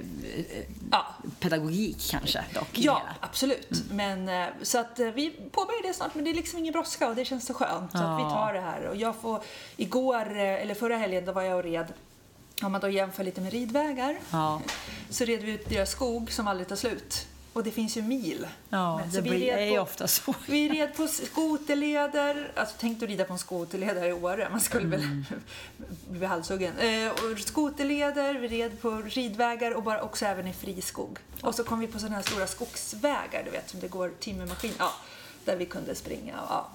Ja, 0.92 1.06
pedagogik 1.40 2.08
kanske 2.10 2.44
dock. 2.54 2.68
ja 2.72 3.02
absolut. 3.20 3.82
Men, 3.90 4.28
eh, 4.28 4.46
så 4.62 4.78
att 4.78 5.00
eh, 5.00 5.06
vi 5.06 5.30
påbörjar 5.30 5.82
det 5.88 5.94
snart, 5.94 6.14
men 6.14 6.24
det 6.24 6.30
är 6.30 6.34
liksom 6.34 6.58
ingen 6.58 6.72
brådska 6.72 7.08
och 7.08 7.14
det 7.16 7.24
känns 7.24 7.46
så 7.46 7.54
skönt. 7.54 7.92
Så 7.92 7.98
att 7.98 8.18
vi 8.18 8.22
Ja. 8.22 8.30
tar 8.30 8.52
det 8.52 8.60
här. 8.60 8.86
Och 8.86 8.96
jag 8.96 9.16
får, 9.16 9.42
igår, 9.76 10.36
eh, 10.38 10.42
eller 10.62 10.74
förra 10.74 10.96
helgen, 10.96 11.24
då 11.24 11.32
var 11.32 11.42
jag 11.42 11.56
och 11.56 11.64
red 11.64 11.86
om 12.62 12.72
man 12.72 12.80
då 12.80 12.88
jämför 12.88 13.24
lite 13.24 13.40
med 13.40 13.52
ridvägar 13.52 14.16
Ja. 14.30 14.60
så 15.10 15.24
red 15.24 15.42
vi 15.42 15.52
ut 15.52 15.68
deras 15.68 15.90
skog 15.90 16.32
som 16.32 16.48
aldrig 16.48 16.68
tar 16.68 16.76
slut. 16.76 17.26
Och 17.60 17.64
det 17.66 17.70
finns 17.70 17.96
ju 17.96 18.02
mil. 18.02 18.46
Ja, 18.70 18.98
Men- 18.98 19.10
det 19.10 19.22
blir, 19.22 19.42
är 19.52 19.70
på- 19.76 19.82
ofta 19.82 20.08
så. 20.08 20.34
Vi 20.46 20.68
red 20.68 20.94
på 20.96 21.06
skoterleder, 21.06 22.52
alltså 22.56 22.74
tänk 22.78 23.02
att 23.02 23.08
rida 23.08 23.24
på 23.24 23.32
en 23.32 23.38
skoterled 23.38 23.96
här 23.98 24.06
i 24.08 24.12
Åre, 24.12 24.48
man 24.50 24.60
skulle 24.60 24.86
väl 24.86 25.00
Mm. 25.02 25.24
bli 26.10 26.26
halshuggen. 26.26 26.78
Eh, 26.78 27.10
och 27.10 27.38
skoterleder, 27.38 28.34
vi 28.34 28.48
red 28.48 28.80
på 28.80 28.90
ridvägar 29.06 29.70
och 29.74 29.82
bara 29.82 30.02
också 30.02 30.26
även 30.26 30.46
i 30.46 30.52
friskog. 30.52 31.18
Och 31.42 31.54
så 31.54 31.64
kom 31.64 31.80
vi 31.80 31.86
på 31.86 31.98
sådana 31.98 32.16
här 32.16 32.22
stora 32.22 32.46
skogsvägar, 32.46 33.42
du 33.44 33.50
vet, 33.50 33.70
som 33.70 33.80
det 33.80 33.88
går 33.88 34.12
timmermaskin, 34.20 34.72
ja, 34.78 34.92
där 35.44 35.56
vi 35.56 35.66
kunde 35.66 35.94
springa. 35.94 36.34
Ja. 36.48 36.68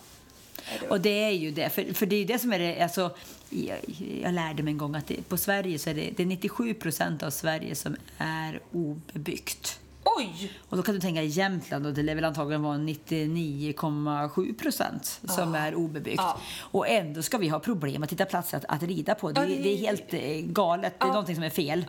Och 0.89 1.01
det 1.01 1.23
är 1.23 1.31
ju 1.31 1.51
det, 1.51 1.69
för, 1.69 1.93
för 1.93 2.05
det 2.05 2.15
är 2.15 2.25
det 2.25 2.39
som 2.39 2.53
är 2.53 2.59
det, 2.59 2.81
alltså, 2.81 3.15
jag, 3.49 3.77
jag 4.21 4.33
lärde 4.33 4.63
mig 4.63 4.71
en 4.71 4.77
gång 4.77 4.95
att 4.95 5.07
det, 5.07 5.29
på 5.29 5.37
Sverige 5.37 5.79
så 5.79 5.89
är 5.89 5.93
det, 5.93 6.09
det 6.17 6.23
är 6.23 6.27
97 6.27 6.73
procent 6.73 7.23
av 7.23 7.29
Sverige 7.29 7.75
som 7.75 7.95
är 8.17 8.59
obebyggt. 8.71 9.79
Oj! 10.17 10.51
Och 10.69 10.77
då 10.77 10.83
kan 10.83 10.95
du 10.95 11.01
tänka 11.01 11.23
Jämtland 11.23 11.85
och 11.85 11.93
det 11.93 12.03
lär 12.03 12.15
väl 12.15 12.23
antagligen 12.25 12.61
vara 12.63 12.77
99,7 12.77 14.57
procent 14.57 15.21
som 15.27 15.55
är 15.55 15.75
obebyggt. 15.75 16.17
Ja. 16.17 16.37
Och 16.59 16.87
ändå 16.87 17.21
ska 17.21 17.37
vi 17.37 17.47
ha 17.49 17.59
problem 17.59 18.03
att 18.03 18.11
hitta 18.11 18.25
platser 18.25 18.57
att, 18.57 18.65
att 18.67 18.83
rida 18.83 19.15
på. 19.15 19.31
Det, 19.31 19.41
är- 19.41 19.45
det- 19.47 19.55
det 19.63 19.69
är 19.73 19.77
helt 19.77 20.13
eh, 20.13 20.51
galet, 20.51 20.93
det 20.99 21.05
är 21.05 21.07
någonting 21.07 21.35
som 21.35 21.43
är 21.43 21.49
fel. 21.49 21.85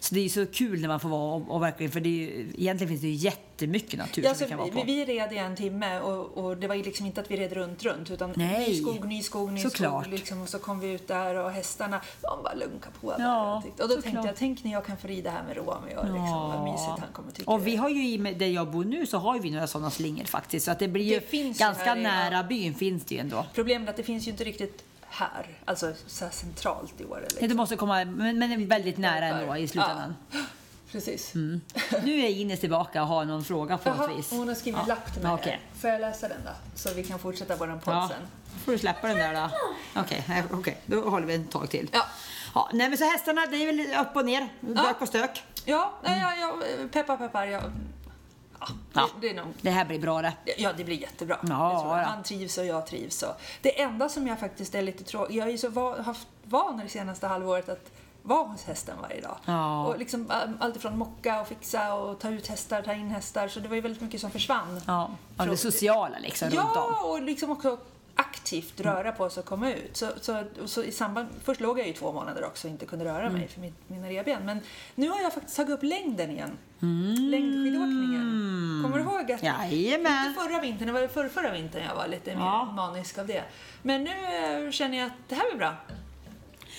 Så 0.00 0.14
det 0.14 0.20
är 0.24 0.28
så 0.28 0.46
kul 0.46 0.80
när 0.80 0.88
man 0.88 1.00
får 1.00 1.08
vara 1.08 1.34
och, 1.34 1.50
och 1.54 1.62
verkligen, 1.62 1.92
för 1.92 2.00
det 2.00 2.08
är 2.24 2.30
egentligen 2.60 2.88
finns 2.88 3.00
det 3.00 3.08
ju 3.08 3.14
jättemycket 3.62 3.98
natur 3.98 4.22
Ja, 4.24 4.34
som 4.34 4.44
vi 4.44 4.48
kan 4.48 4.58
vara 4.58 4.68
på. 4.68 4.82
vi 4.86 5.04
red 5.04 5.32
i 5.32 5.36
en 5.38 5.56
timme 5.56 6.00
och, 6.00 6.44
och 6.44 6.56
det 6.56 6.68
var 6.68 6.74
ju 6.74 6.82
liksom 6.82 7.06
inte 7.06 7.20
att 7.20 7.30
vi 7.30 7.36
red 7.36 7.52
runt, 7.52 7.82
runt 7.84 8.10
utan 8.10 8.32
Nej. 8.36 8.68
ny 8.68 8.80
skog, 8.82 9.04
ny 9.08 9.22
skog, 9.22 9.52
ny 9.52 9.60
Såklart. 9.62 10.04
skog. 10.04 10.14
Liksom, 10.18 10.42
och 10.42 10.48
så 10.48 10.58
kom 10.58 10.80
vi 10.80 10.90
ut 10.92 11.08
där 11.08 11.34
och 11.34 11.50
hästarna, 11.50 12.00
de 12.20 12.42
bara 12.42 12.54
lunkade 12.54 12.94
på 13.00 13.10
där. 13.16 13.24
Ja, 13.24 13.56
och, 13.56 13.62
då 13.76 13.88
såklart. 13.88 14.02
tänkte 14.04 14.26
jag, 14.28 14.36
tänk 14.36 14.64
när 14.64 14.72
jag 14.72 14.84
kan 14.86 14.96
få 14.96 15.08
rida 15.08 15.30
här 15.30 15.42
med 15.42 15.56
Romeo. 15.56 16.02
Liksom, 16.02 16.30
vad 16.30 16.64
mysigt 16.64 16.98
han 17.00 17.12
kommer 17.12 17.32
tycka 17.32 17.50
Och 17.50 17.58
det 17.58 17.64
vi 17.64 17.76
har 17.76 17.88
ju, 17.88 18.08
i 18.08 18.16
där 18.34 18.46
jag 18.46 18.70
bor 18.70 18.84
nu 18.84 19.06
så 19.06 19.18
har 19.18 19.38
vi 19.38 19.50
några 19.50 19.66
sådana 19.66 19.90
slingor 19.90 20.24
faktiskt. 20.24 20.64
Så 20.66 20.70
att 20.72 20.78
det 20.78 20.88
blir 20.88 21.04
ju 21.04 21.20
Det 21.30 21.58
ganska 21.58 21.94
nära 21.94 22.42
byn 22.42 22.74
finns 22.74 23.04
det 23.04 23.14
ju 23.14 23.20
ändå. 23.20 23.46
Problemet 23.54 23.88
är 23.88 23.90
att 23.90 23.96
det 23.96 24.02
finns 24.02 24.26
ju 24.26 24.30
inte 24.30 24.44
riktigt 24.44 24.84
här, 25.10 25.46
alltså 25.64 25.92
så 26.06 26.24
här 26.24 26.32
centralt 26.32 27.00
i 27.00 27.04
Åre. 27.04 27.20
Nej, 27.20 27.28
Liksom. 27.30 27.48
Du 27.48 27.54
måste 27.54 27.76
komma, 27.76 28.04
men, 28.04 28.38
men 28.38 28.66
väldigt 28.68 28.98
nära 28.98 29.26
ändå 29.26 29.56
i 29.56 29.68
slutändan. 29.68 30.14
Precis. 30.92 31.34
Nu 31.34 32.20
är 32.20 32.28
Ines 32.28 32.60
tillbaka 32.60 33.02
och 33.02 33.08
har 33.08 33.24
någon 33.24 33.44
fråga 33.44 33.78
på 33.78 33.94
något 33.94 34.18
vis. 34.18 34.30
hon 34.30 34.48
har 34.48 34.54
skrivit 34.54 34.80
en 34.80 34.88
lapp 34.88 35.12
till 35.14 35.22
mig. 35.22 35.38
Här. 35.42 35.60
Får 35.80 35.90
jag 35.90 36.00
läsa 36.00 36.28
den 36.28 36.40
då? 36.44 36.50
Så 36.74 36.94
vi 36.94 37.04
kan 37.04 37.18
fortsätta 37.18 37.56
vår 37.56 37.66
podd 37.66 37.94
Ja, 37.94 38.10
sen. 38.12 38.26
får 38.64 38.72
du 38.72 38.78
släppa 38.78 39.08
den 39.08 39.16
där 39.16 39.34
då. 39.34 39.50
Okej, 40.00 40.24
okay, 40.24 40.58
okay. 40.58 40.74
då 40.86 41.10
håller 41.10 41.26
vi 41.26 41.34
ett 41.34 41.50
tag 41.50 41.70
till. 41.70 41.88
Ja. 41.92 42.04
Ja, 42.54 42.70
nej 42.72 42.88
men 42.88 42.98
så 42.98 43.04
hästarna, 43.04 43.46
det 43.46 43.56
är 43.56 43.66
väl 43.66 44.06
upp 44.06 44.16
och 44.16 44.24
ner, 44.24 44.48
bök 44.60 45.00
och 45.00 45.08
stök. 45.08 45.42
Ja, 45.64 45.92
nej, 46.02 46.20
ja, 46.20 46.34
ja, 46.40 46.88
peppar 46.92 47.16
peppar. 47.16 47.46
Ja, 47.46 47.60
ja, 48.60 48.66
Ja. 48.94 49.08
Det, 49.20 49.26
det 49.28 49.30
är 49.30 49.44
nog 49.44 49.54
Det 49.60 49.70
här 49.70 49.84
blir 49.84 49.98
bra 49.98 50.22
det. 50.22 50.32
Ja, 50.56 50.72
det 50.76 50.84
blir 50.84 51.00
jättebra. 51.00 51.38
Ja, 51.42 51.46
Det 51.46 51.80
tror 51.80 51.96
jag. 51.96 52.04
ja. 52.04 52.08
Han 52.08 52.22
trivs 52.22 52.58
och 52.58 52.66
jag 52.66 52.86
trivs. 52.86 53.22
Och 53.22 53.40
det 53.62 53.80
enda 53.80 54.08
som 54.08 54.26
jag 54.26 54.40
faktiskt 54.40 54.74
är 54.74 54.82
lite 54.82 55.04
tråkig... 55.04 55.36
Jag 55.36 55.44
har 55.44 55.50
ju 55.50 55.58
så 55.58 55.68
va, 55.68 56.02
haft 56.02 56.28
van 56.44 56.80
det 56.84 56.88
senaste 56.88 57.26
halvåret 57.26 57.68
att 57.68 57.90
vara 58.28 58.46
hos 58.48 58.64
hästen 58.64 58.96
varje 59.02 59.20
dag. 59.20 59.36
Ja. 59.44 59.86
Och 59.86 59.98
liksom 59.98 60.20
um, 60.20 60.56
allt 60.60 60.76
ifrån 60.76 60.98
mocka 60.98 61.40
och 61.40 61.48
fixa 61.48 61.94
och 61.94 62.18
ta 62.18 62.30
ut 62.30 62.46
hästar, 62.46 62.82
ta 62.82 62.92
in 62.92 63.10
hästar. 63.10 63.48
Så 63.48 63.60
det 63.60 63.68
var 63.68 63.74
ju 63.74 63.80
väldigt 63.80 64.02
mycket 64.02 64.20
som 64.20 64.30
försvann. 64.30 64.80
Ja, 64.86 65.10
ja 65.38 65.44
det 65.44 65.56
sociala 65.56 66.18
liksom 66.18 66.48
runt 66.50 66.58
om. 66.60 66.70
Ja, 66.74 67.04
och 67.04 67.22
liksom 67.22 67.50
också 67.50 67.78
aktivt 68.14 68.80
röra 68.80 69.12
på 69.12 69.30
sig 69.30 69.40
och 69.40 69.46
komma 69.46 69.72
ut. 69.72 69.96
Så, 69.96 70.08
så, 70.20 70.44
så 70.66 70.82
i 70.82 70.92
samband, 70.92 71.28
först 71.44 71.60
låg 71.60 71.78
jag 71.78 71.86
ju 71.86 71.92
två 71.92 72.12
månader 72.12 72.44
också 72.44 72.66
och 72.66 72.70
inte 72.72 72.86
kunde 72.86 73.04
röra 73.04 73.20
Mm. 73.20 73.32
mig 73.32 73.48
för 73.48 73.60
mitt, 73.60 73.88
mina 73.88 74.08
revben. 74.08 74.44
Men 74.46 74.60
nu 74.94 75.08
har 75.08 75.20
jag 75.20 75.32
faktiskt 75.32 75.56
tagit 75.56 75.70
upp 75.70 75.82
längden 75.82 76.30
igen. 76.30 76.58
Mm. 76.82 77.30
Längdskidåkningen. 77.30 78.80
Kommer 78.84 78.96
du 78.98 79.02
ihåg 79.04 79.32
att 79.32 79.42
Jajamän. 79.42 80.26
inte 80.26 80.40
förra 80.40 80.60
vintern, 80.60 80.86
det 80.86 80.92
var 80.92 81.08
förra, 81.08 81.28
förra 81.28 81.52
vintern 81.52 81.82
jag 81.88 81.94
var 81.94 82.08
lite 82.08 82.36
mer 82.36 82.44
Ja. 82.44 82.64
manisk 82.64 83.18
av 83.18 83.26
det. 83.26 83.42
Men 83.82 84.04
nu 84.04 84.10
eh, 84.66 84.70
känner 84.70 84.98
jag 84.98 85.06
att 85.06 85.12
det 85.28 85.34
här 85.34 85.44
blir 85.50 85.58
bra. 85.58 85.74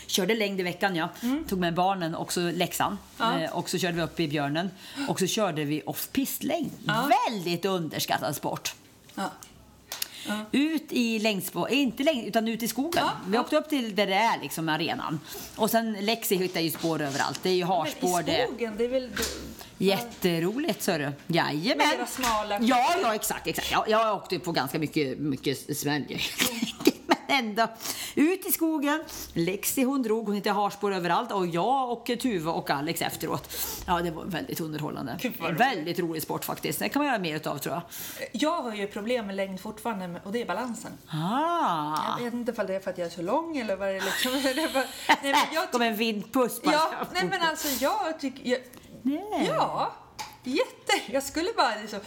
Körde 0.10 0.36
längd 0.36 0.60
i 0.60 0.64
veckan, 0.64 0.96
ja. 0.96 1.10
Tog 1.50 1.60
med 1.60 1.74
barnen, 1.74 2.16
också 2.16 2.40
läxan. 2.42 2.98
Ja. 3.18 3.40
Eh, 3.40 3.52
och 3.52 3.70
så 3.70 3.78
körde 3.78 3.96
vi 3.96 4.02
upp 4.02 4.20
i 4.20 4.28
Björnen. 4.28 4.70
Och 5.08 5.20
så 5.20 5.28
körde 5.28 5.64
vi 5.66 5.82
off-pist-längd. 5.86 6.72
Väldigt 7.28 7.66
underskattad 7.66 8.36
sport. 8.36 8.74
Ja. 9.16 9.30
Ut 10.52 10.86
i 10.90 11.20
längdspår, 11.20 11.70
inte 11.70 12.04
längd, 12.04 12.28
utan 12.28 12.48
ut 12.48 12.64
i 12.64 12.68
skogen. 12.68 13.04
Ja, 13.06 13.12
vi 13.28 13.36
ja. 13.36 13.42
åkte 13.42 13.58
upp 13.58 13.70
till 13.70 13.96
där 13.96 14.08
det 14.08 14.14
är 14.14 14.42
liksom 14.42 14.70
arenan. 14.70 15.20
Och 15.56 15.70
sen 15.70 15.94
Lexi 15.94 16.36
hittar 16.36 16.60
ju 16.62 16.72
spår 16.72 17.02
överallt. 17.02 17.40
Det 17.44 17.50
är 17.50 17.54
ju 17.54 17.64
harspår. 17.64 18.24
Det 18.24 18.44
i 18.44 18.46
skogen, 18.48 18.74
det 18.78 18.84
är 18.86 18.90
väl... 18.90 19.10
Jätteroligt, 19.78 20.84
så 20.84 20.92
du. 20.92 21.12
Jajamän. 21.28 21.88
Med 21.88 21.96
era 22.00 22.06
smala- 22.06 22.60
Ja, 22.62 22.96
ja, 23.02 23.16
exakt. 23.16 23.48
exakt. 23.48 23.72
Ja, 23.72 23.86
jag 23.88 24.16
åkte 24.16 24.40
på 24.40 24.52
ganska 24.52 24.80
mycket, 24.80 25.18
mycket 25.20 25.78
Sverige. 25.78 26.20
Ändå. 27.30 27.68
Ut 28.16 28.46
i 28.46 28.52
skogen. 28.52 29.04
Lexi 29.34 29.84
hon 29.84 30.04
drog, 30.04 30.26
hon 30.26 30.36
hittade 30.36 30.56
harspår 30.56 30.94
överallt. 30.94 31.32
Och 31.32 31.48
jag 31.48 31.92
och 31.92 32.06
Tuva 32.22 32.52
och 32.52 32.70
Alex 32.70 33.02
efteråt. 33.02 33.58
Ja, 33.88 34.02
det 34.02 34.12
var 34.12 34.26
väldigt 34.26 34.60
underhållande. 34.60 35.20
Roligt. 35.24 35.60
väldigt 35.60 36.00
rolig 36.00 36.22
sport 36.22 36.46
faktiskt. 36.46 36.80
Det 36.80 36.90
kan 36.90 37.00
man 37.00 37.08
göra 37.08 37.20
mer 37.20 37.36
utav 37.36 37.58
tror 37.58 37.76
jag. 37.76 37.82
Jag 38.32 38.62
har 38.62 38.76
ju 38.76 38.88
problem 38.88 39.28
med 39.28 39.36
längd 39.36 39.60
fortfarande 39.60 40.22
och 40.24 40.32
det 40.32 40.42
är 40.42 40.46
balansen. 40.46 40.92
Ah. 41.08 42.18
Jag 42.18 42.26
vet 42.26 42.34
inte 42.34 42.52
ifall 42.52 42.68
det 42.68 42.76
är 42.76 42.80
för 42.80 42.92
att 42.92 42.98
jag 42.98 43.08
är 43.08 43.12
så 43.12 43.22
lång 43.22 43.58
eller 43.58 43.76
vad 43.76 43.88
det 43.88 43.96
är 43.96 44.02
liksom. 44.02 44.32
Nej, 45.24 45.32
men 45.32 45.34
jag 45.54 45.72
Kom 45.72 45.82
en 45.82 45.96
vindpuss 45.96 46.62
bara. 46.62 46.74
Ja, 46.74 46.90
nej 47.14 47.28
men 47.30 47.42
alltså 47.42 47.68
jag 47.84 48.20
tycker... 48.20 48.50
Jag, 48.50 48.60
Nej. 49.02 49.46
ja, 49.48 49.94
jätte. 50.44 51.12
Jag 51.12 51.24
skulle 51.24 51.50
bara 51.58 51.76
liksom... 51.82 52.00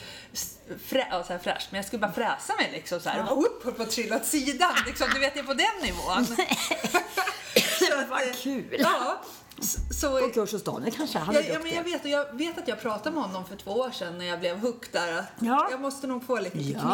Frä, 0.86 1.06
ja, 1.10 1.24
så 1.24 1.32
här 1.32 1.40
fräscht, 1.40 1.68
men 1.70 1.76
jag 1.78 1.86
skulle 1.86 2.00
bara 2.00 2.12
fräsa 2.12 2.54
mig 2.58 2.70
liksom 2.72 3.00
så 3.00 3.08
här. 3.08 3.20
Och 3.20 3.26
bara, 3.26 3.46
upp, 3.46 3.64
höll 3.64 3.72
på 3.74 3.82
att 3.82 3.90
trilla 3.90 4.16
åt 4.16 4.24
sidan. 4.26 4.72
Liksom, 4.86 5.06
du 5.14 5.20
vet, 5.20 5.34
det 5.34 5.40
är 5.40 5.44
på 5.44 5.54
den 5.54 5.66
nivån. 5.82 6.26
Så 7.78 8.06
Vad 8.10 8.34
kul. 8.42 8.76
Ja, 8.78 9.20
så, 9.90 10.40
hos 10.40 10.64
Daniel 10.64 10.92
kanske. 10.96 11.18
Han 11.18 11.36
är 11.36 11.40
Ja, 11.40 11.46
ja, 11.46 11.52
men 11.52 11.62
duktig. 11.62 11.78
jag, 11.78 11.84
vet, 11.84 12.04
och 12.04 12.10
jag 12.10 12.36
vet 12.38 12.58
att 12.58 12.68
jag 12.68 12.80
pratade 12.82 13.14
med 13.14 13.24
honom 13.24 13.44
för 13.46 13.56
två 13.56 13.70
år 13.70 13.90
sedan 13.90 14.18
när 14.18 14.24
jag 14.24 14.40
blev 14.40 14.58
hooked 14.58 14.88
där. 14.92 15.12
Att 15.18 15.24
Ja. 15.40 15.68
Jag 15.70 15.80
måste 15.80 16.06
nog 16.06 16.26
få 16.26 16.38
lite 16.38 16.58
Ja. 16.58 16.62
tekniktips 16.62 16.84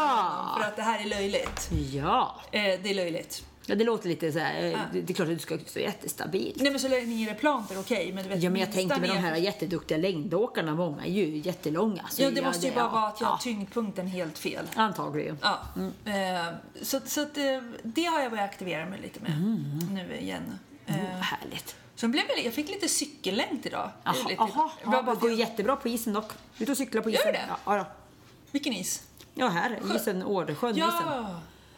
honom 0.00 0.60
för 0.60 0.68
att 0.68 0.76
det 0.76 0.82
här 0.82 1.00
är 1.00 1.04
löjligt. 1.04 1.68
Ja. 1.92 2.40
Eh, 2.52 2.62
det 2.62 2.90
är 2.90 2.94
löjligt. 2.94 3.42
Ja, 3.68 3.74
det 3.74 3.84
låter 3.84 4.08
lite 4.08 4.32
så 4.32 4.38
här. 4.38 4.64
eh, 4.72 4.78
Det 4.92 5.00
det 5.00 5.12
är 5.12 5.14
klart 5.14 5.28
att 5.28 5.34
du 5.34 5.40
ska 5.40 5.58
stå 5.66 5.80
jättestabilt. 5.80 6.56
Nej 6.62 6.70
men 6.70 6.80
så 6.80 6.88
länge 6.88 7.06
ni 7.06 7.24
är 7.28 7.34
plant 7.34 7.70
är 7.70 7.74
det 7.74 7.80
okej. 7.80 8.12
Men 8.12 8.22
du 8.24 8.28
vet, 8.30 8.42
Ja, 8.42 8.50
men 8.50 8.60
jag 8.60 8.72
tänkte 8.72 9.00
med 9.00 9.10
de 9.10 9.16
här 9.16 9.36
jätteduktiga 9.36 9.98
längdåkarna, 9.98 10.74
många 10.74 11.04
är 11.04 11.10
ju 11.12 11.36
jättelånga. 11.36 12.08
Så 12.10 12.22
Ja, 12.22 12.30
det 12.30 12.42
måste 12.42 12.66
ju 12.66 12.72
det- 12.72 12.76
bara 12.78 12.88
vara 12.88 13.06
att 13.06 13.20
jag 13.20 13.26
har 13.28 13.34
ja, 13.34 13.38
tyngdpunkten 13.42 14.06
helt 14.06 14.38
fel. 14.38 14.66
Antagligen. 14.74 15.38
Ja. 15.42 15.58
Eh, 16.04 16.46
så 16.82 17.00
så 17.06 17.22
att, 17.22 17.38
eh, 17.38 17.44
det 17.82 18.04
har 18.04 18.20
jag 18.20 18.30
börjat 18.30 18.50
aktivera 18.50 18.86
mig 18.86 19.00
lite 19.00 19.20
med 19.20 19.32
nu 19.92 20.16
igen. 20.20 20.58
Oh, 20.88 20.94
härligt. 21.20 21.76
Sen 21.94 22.10
blev 22.12 22.24
jag, 22.28 22.44
jag 22.46 22.54
fick 22.54 22.68
lite 22.68 22.88
cykellängd 22.88 23.66
idag. 23.66 23.90
Jaha, 24.04 24.14
lite, 24.28 24.42
det 24.44 24.50
ja, 24.84 25.02
bara 25.02 25.14
går 25.14 25.32
jättebra 25.32 25.76
på 25.76 25.88
isen 25.88 26.12
dock. 26.12 26.32
Ut 26.58 26.68
och 26.68 26.76
cykla 26.76 27.02
på 27.02 27.10
Gör 27.10 27.18
isen. 27.20 27.32
det? 27.32 27.44
Ja, 27.64 27.76
ja. 27.76 27.86
Vilken 28.50 28.72
is? 28.72 29.02
ja 29.34 29.48
här, 29.48 29.78
isen, 29.96 30.22
Årsjön, 30.22 30.70
isen. 30.70 30.90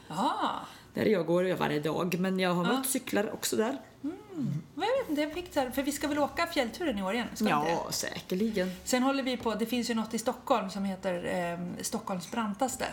Ja! 0.08 0.60
Ja. 0.94 1.02
Där 1.02 1.10
jag 1.10 1.26
går 1.26 1.54
varje 1.54 1.80
dag, 1.80 2.18
men 2.18 2.40
jag 2.40 2.54
har 2.54 2.64
mött 2.64 2.86
cyklar 2.86 3.34
också 3.34 3.56
där. 3.56 3.78
Men 4.00 4.88
jag 4.88 4.98
vet 4.98 5.10
inte, 5.10 5.22
jag 5.22 5.32
fick 5.32 5.54
så 5.54 5.60
här, 5.60 5.70
för 5.70 5.82
vi 5.82 5.92
ska 5.92 6.08
väl 6.08 6.18
åka 6.18 6.46
fjällturen 6.46 6.98
i 6.98 7.02
år 7.02 7.14
igen? 7.14 7.26
Ska 7.34 7.44
inte 7.44 7.56
det? 7.56 7.70
Ja, 7.70 7.86
säkerligen. 7.90 8.72
Sen 8.84 9.02
håller 9.02 9.22
vi 9.22 9.36
på, 9.36 9.54
det 9.54 9.66
finns 9.66 9.90
ju 9.90 9.94
något 9.94 10.14
i 10.14 10.18
Stockholm 10.18 10.70
som 10.70 10.84
heter 10.84 11.24
eh, 11.24 11.82
Stockholms 11.82 12.30
brantaste. 12.30 12.86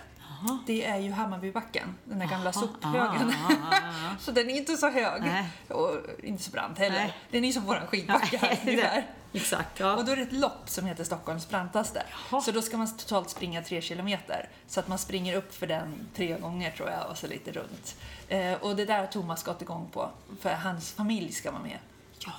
Det 0.66 0.86
är 0.86 0.98
ju 0.98 1.12
Hammarbybacken, 1.12 1.96
den 2.04 2.20
där 2.20 2.28
gamla 2.28 2.54
sophögen. 2.54 3.34
så 4.20 4.32
den 4.32 4.50
är 4.50 4.58
inte 4.58 4.78
så 4.78 4.90
hög 4.90 5.22
Nej. 5.22 5.50
och 5.68 5.92
inte 6.24 6.44
så 6.44 6.52
brant 6.52 6.78
heller. 6.78 6.96
Nej. 6.96 7.14
Den 7.32 7.46
är 7.46 7.52
som 7.52 7.64
våran 7.64 7.88
skidbacke 7.88 8.38
här 8.38 8.60
ungefär. 8.68 9.06
Exakt, 9.42 9.80
ja. 9.80 9.96
Och 9.96 10.06
då 10.06 10.12
är 10.12 10.16
det 10.16 10.22
ett 10.22 10.34
lopp 10.34 10.70
som 10.70 10.86
heter 10.86 11.04
Stockholms 11.04 11.50
brantaste. 11.50 12.04
Jaha. 12.32 12.42
Så 12.42 12.52
då 12.52 12.62
ska 12.62 12.78
man 12.78 12.98
totalt 12.98 13.30
springa 13.30 13.62
tre 13.64 13.82
kilometer. 13.82 14.50
Så 14.68 14.80
att 14.80 14.88
man 14.88 14.98
springer 14.98 15.36
upp 15.36 15.56
för 15.56 15.68
den 15.68 16.08
tre 16.16 16.40
gånger 16.40 16.72
tror 16.72 16.90
jag 16.90 17.10
och 17.10 17.18
så 17.18 17.28
lite 17.28 17.52
runt. 17.52 17.96
Eh, 18.28 18.54
och 18.54 18.76
det 18.76 18.86
där 18.86 19.00
har 19.00 19.08
Thomas 19.08 19.44
gått 19.44 19.62
igång 19.62 19.90
på. 19.94 20.10
För 20.42 20.50
hans 20.50 20.92
familj 20.92 21.32
ska 21.32 21.52
vara 21.52 21.64
med. 21.64 21.78
Ja. 22.20 22.32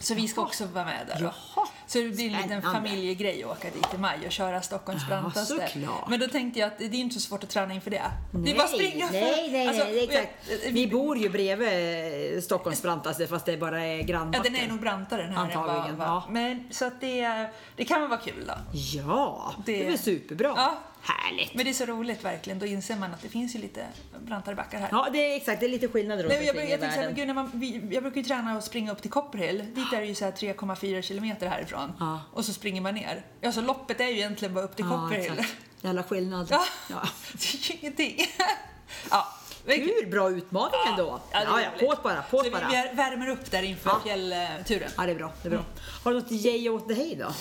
Så 0.00 0.14
vi 0.14 0.28
ska 0.28 0.42
också 0.42 0.66
vara 0.66 0.84
med 0.84 1.06
där. 1.06 1.20
då. 1.20 1.24
Jaha. 1.24 1.66
Så 1.88 1.98
det 1.98 2.08
blir 2.08 2.34
en 2.34 2.42
liten 2.42 2.62
familjegrej 2.62 3.44
att 3.44 3.50
åka 3.50 3.70
dit 3.70 3.94
i 3.94 3.98
maj 3.98 4.18
och 4.26 4.32
köra 4.32 4.62
Stockholms 4.62 5.02
Ja, 5.02 5.08
brantaste. 5.08 5.54
såklart. 5.54 6.08
Men 6.08 6.20
då 6.20 6.28
tänkte 6.28 6.60
jag 6.60 6.66
att 6.66 6.78
det 6.78 6.84
är 6.84 6.94
inte 6.94 7.14
så 7.14 7.20
svårt 7.20 7.44
att 7.44 7.50
träna 7.50 7.74
inför 7.74 7.90
det. 7.90 8.02
det 8.32 8.38
Nej, 8.38 8.52
är 8.52 8.56
bara 8.56 8.66
springa. 8.68 9.08
nej, 9.12 9.48
nej, 9.52 9.68
Alltså, 9.68 9.84
nej, 9.84 9.92
det 9.94 10.02
exakt. 10.02 10.32
jag- 10.64 10.72
Vi 10.72 10.86
bor 10.86 11.18
ju 11.18 11.28
bredvid 11.28 12.44
Stockholms 12.44 12.82
brantaste 12.82 13.26
fast 13.26 13.46
det 13.46 13.56
bara 13.56 13.84
är 13.84 13.96
Ja, 13.96 14.02
grannbacken. 14.02 14.52
den 14.52 14.62
är 14.62 14.68
nog 14.68 14.80
brantare 14.80 15.22
den 15.22 15.32
här 15.32 15.42
Antagligen, 15.44 15.96
vad. 15.96 16.06
ja. 16.08 16.24
Men 16.30 16.64
så 16.70 16.84
att 16.86 17.00
det, 17.00 17.46
det 17.76 17.84
kan 17.84 18.00
väl 18.00 18.10
vara 18.10 18.20
kul 18.20 18.44
då. 18.46 18.54
Ja, 18.72 19.52
det, 19.64 19.72
Det- 19.72 19.82
är 19.82 19.88
väl 19.88 19.98
superbra. 19.98 20.52
Ja. 20.56 20.78
Härligt. 21.08 21.54
Men 21.54 21.64
det 21.64 21.70
är 21.70 21.74
så 21.74 21.86
roligt 21.86 22.24
verkligen. 22.24 22.58
Då 22.58 22.66
inser 22.66 22.96
man 22.96 23.12
att 23.14 23.22
det 23.22 23.28
finns 23.28 23.54
ju 23.54 23.58
lite 23.58 23.86
brantare 24.26 24.54
backar 24.54 24.78
här. 24.78 24.88
Ja, 24.92 25.08
det 25.12 25.32
är 25.32 25.36
exakt. 25.36 25.60
Det 25.60 25.66
är 25.66 25.70
lite 25.70 25.88
skillnader 25.88 26.22
runt 26.22 26.32
Nej, 26.34 26.46
jag, 26.46 26.56
omkring 26.56 26.70
jag, 26.70 26.80
i 26.80 26.84
här, 26.84 27.10
gud, 27.10 27.26
när 27.26 27.34
man, 27.34 27.50
vi, 27.54 27.88
jag 27.92 28.02
brukar 28.02 28.16
ju 28.20 28.22
träna 28.26 28.56
och 28.56 28.64
springa 28.64 28.92
upp 28.92 29.02
till 29.02 29.10
Copperhill. 29.10 29.58
Dit 29.74 29.92
är 29.92 30.00
det 30.00 30.06
ju 30.06 30.14
så 30.14 30.24
här 30.24 30.32
3,4 30.32 31.02
kilometer 31.02 31.48
härifrån. 31.48 31.92
Ja. 32.00 32.20
Och 32.32 32.44
så 32.44 32.52
springer 32.52 32.80
man 32.80 32.94
ner. 32.94 33.24
Alltså 33.44 33.60
loppet 33.60 34.00
är 34.00 34.04
ju 34.08 34.12
egentligen 34.16 34.54
bara 34.54 34.64
upp 34.64 34.76
till 34.76 34.84
Ja, 34.90 35.02
Copperhill. 35.02 35.32
exakt. 35.32 35.56
Jävla 35.80 36.02
skillnad. 36.02 36.46
Ja. 36.50 36.64
Ja. 36.90 37.02
Det 37.32 37.54
är 37.54 37.70
ju 37.72 37.78
ingenting. 37.80 38.26
ja. 39.10 39.26
Kul, 39.66 40.10
bra 40.10 40.30
utmaning 40.30 40.80
ändå. 40.90 41.20
Ja, 41.32 41.42
Ja, 41.44 41.60
ja, 41.60 41.68
roligt. 41.70 41.90
på't 41.90 42.02
bara, 42.02 42.22
på't 42.30 42.52
bara. 42.52 42.68
vi 42.68 42.96
värmer 42.96 43.28
upp 43.28 43.50
där 43.50 43.62
inför 43.62 43.90
Ja. 43.90 44.00
fjällturen. 44.04 44.90
Ja, 44.96 45.02
det 45.06 45.12
är 45.12 45.16
bra. 45.16 45.32
Det 45.42 45.48
är 45.48 45.50
bra. 45.50 45.64
Har 46.04 46.12
du 46.12 46.20
något 46.20 46.32
yay 46.32 46.68
åt 46.68 46.88
dig 46.88 47.16
då? 47.20 47.32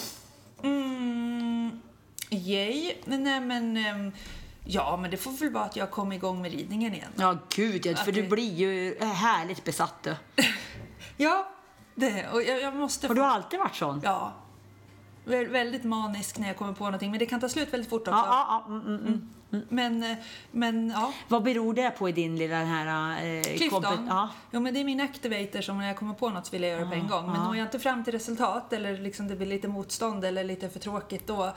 Mm, 0.67 1.81
yay. 2.35 2.93
Nej 3.05 3.39
men, 3.39 3.77
ehm, 3.77 4.11
ja 4.63 4.97
men 5.01 5.11
det 5.11 5.17
får 5.17 5.31
väl 5.31 5.49
vara 5.51 5.63
att 5.63 5.75
jag 5.75 5.91
kom 5.91 6.11
igång 6.11 6.41
med 6.41 6.51
ridningen 6.51 6.93
igen. 6.93 7.11
Ja, 7.15 7.37
gud, 7.55 7.85
ja, 7.85 7.95
för 7.95 8.11
du 8.11 8.23
blir 8.27 8.53
ju 8.53 8.99
härligt 8.99 9.63
besatt 9.63 10.03
du. 10.03 10.15
Ja, 11.17 11.49
det. 11.95 12.27
Och 12.33 12.43
jag, 12.43 12.61
jag 12.61 12.75
måste 12.75 13.07
Har 13.07 13.15
få- 13.15 13.21
du 13.21 13.25
alltid 13.27 13.59
varit 13.59 13.75
sån? 13.75 14.01
Ja. 14.03 14.33
Vä- 15.25 15.49
Väldigt 15.51 15.83
manisk 15.83 16.37
när 16.37 16.47
jag 16.47 16.57
kommer 16.57 16.73
på 16.73 16.83
någonting, 16.83 17.11
men 17.11 17.19
det 17.19 17.25
kan 17.25 17.39
ta 17.39 17.49
slut 17.49 17.73
väldigt 17.73 17.89
fort 17.89 18.01
också. 18.01 18.11
Ja, 18.11 18.25
ja, 18.49 18.63
ja, 18.67 18.73
mm, 18.73 18.85
mm, 18.87 19.07
mm. 19.51 19.65
Men, 19.69 20.03
eh, 20.11 20.17
men 20.51 20.89
ja. 20.89 21.13
Vad 21.27 21.43
beror 21.43 21.73
det 21.73 21.89
på 21.89 22.09
i 22.09 22.11
din 22.11 22.35
lilla 22.35 22.57
den 22.57 22.67
här... 22.67 23.25
Eh, 23.37 23.43
Klyftan. 23.43 24.07
Ja. 24.09 24.29
Jo, 24.51 24.59
men 24.59 24.73
det 24.73 24.79
är 24.79 24.83
min 24.83 25.01
activator 25.01 25.61
som 25.61 25.77
när 25.77 25.87
jag 25.87 25.97
kommer 25.97 26.13
på 26.13 26.29
något 26.29 26.45
så 26.45 26.51
vill 26.51 26.63
jag 26.63 26.71
göra 26.71 26.81
det 26.83 26.87
på 26.89 26.93
en 26.95 27.07
gång. 27.07 27.25
Men 27.25 27.35
ja. 27.35 27.43
når 27.47 27.55
jag 27.57 27.65
inte 27.65 27.79
fram 27.79 28.03
till 28.03 28.13
resultat 28.13 28.73
eller 28.73 28.97
liksom 28.97 29.27
det 29.27 29.35
blir 29.35 29.47
lite 29.47 29.67
motstånd 29.67 30.25
eller 30.25 30.43
lite 30.43 30.69
för 30.69 30.79
tråkigt, 30.79 31.27
då 31.27 31.53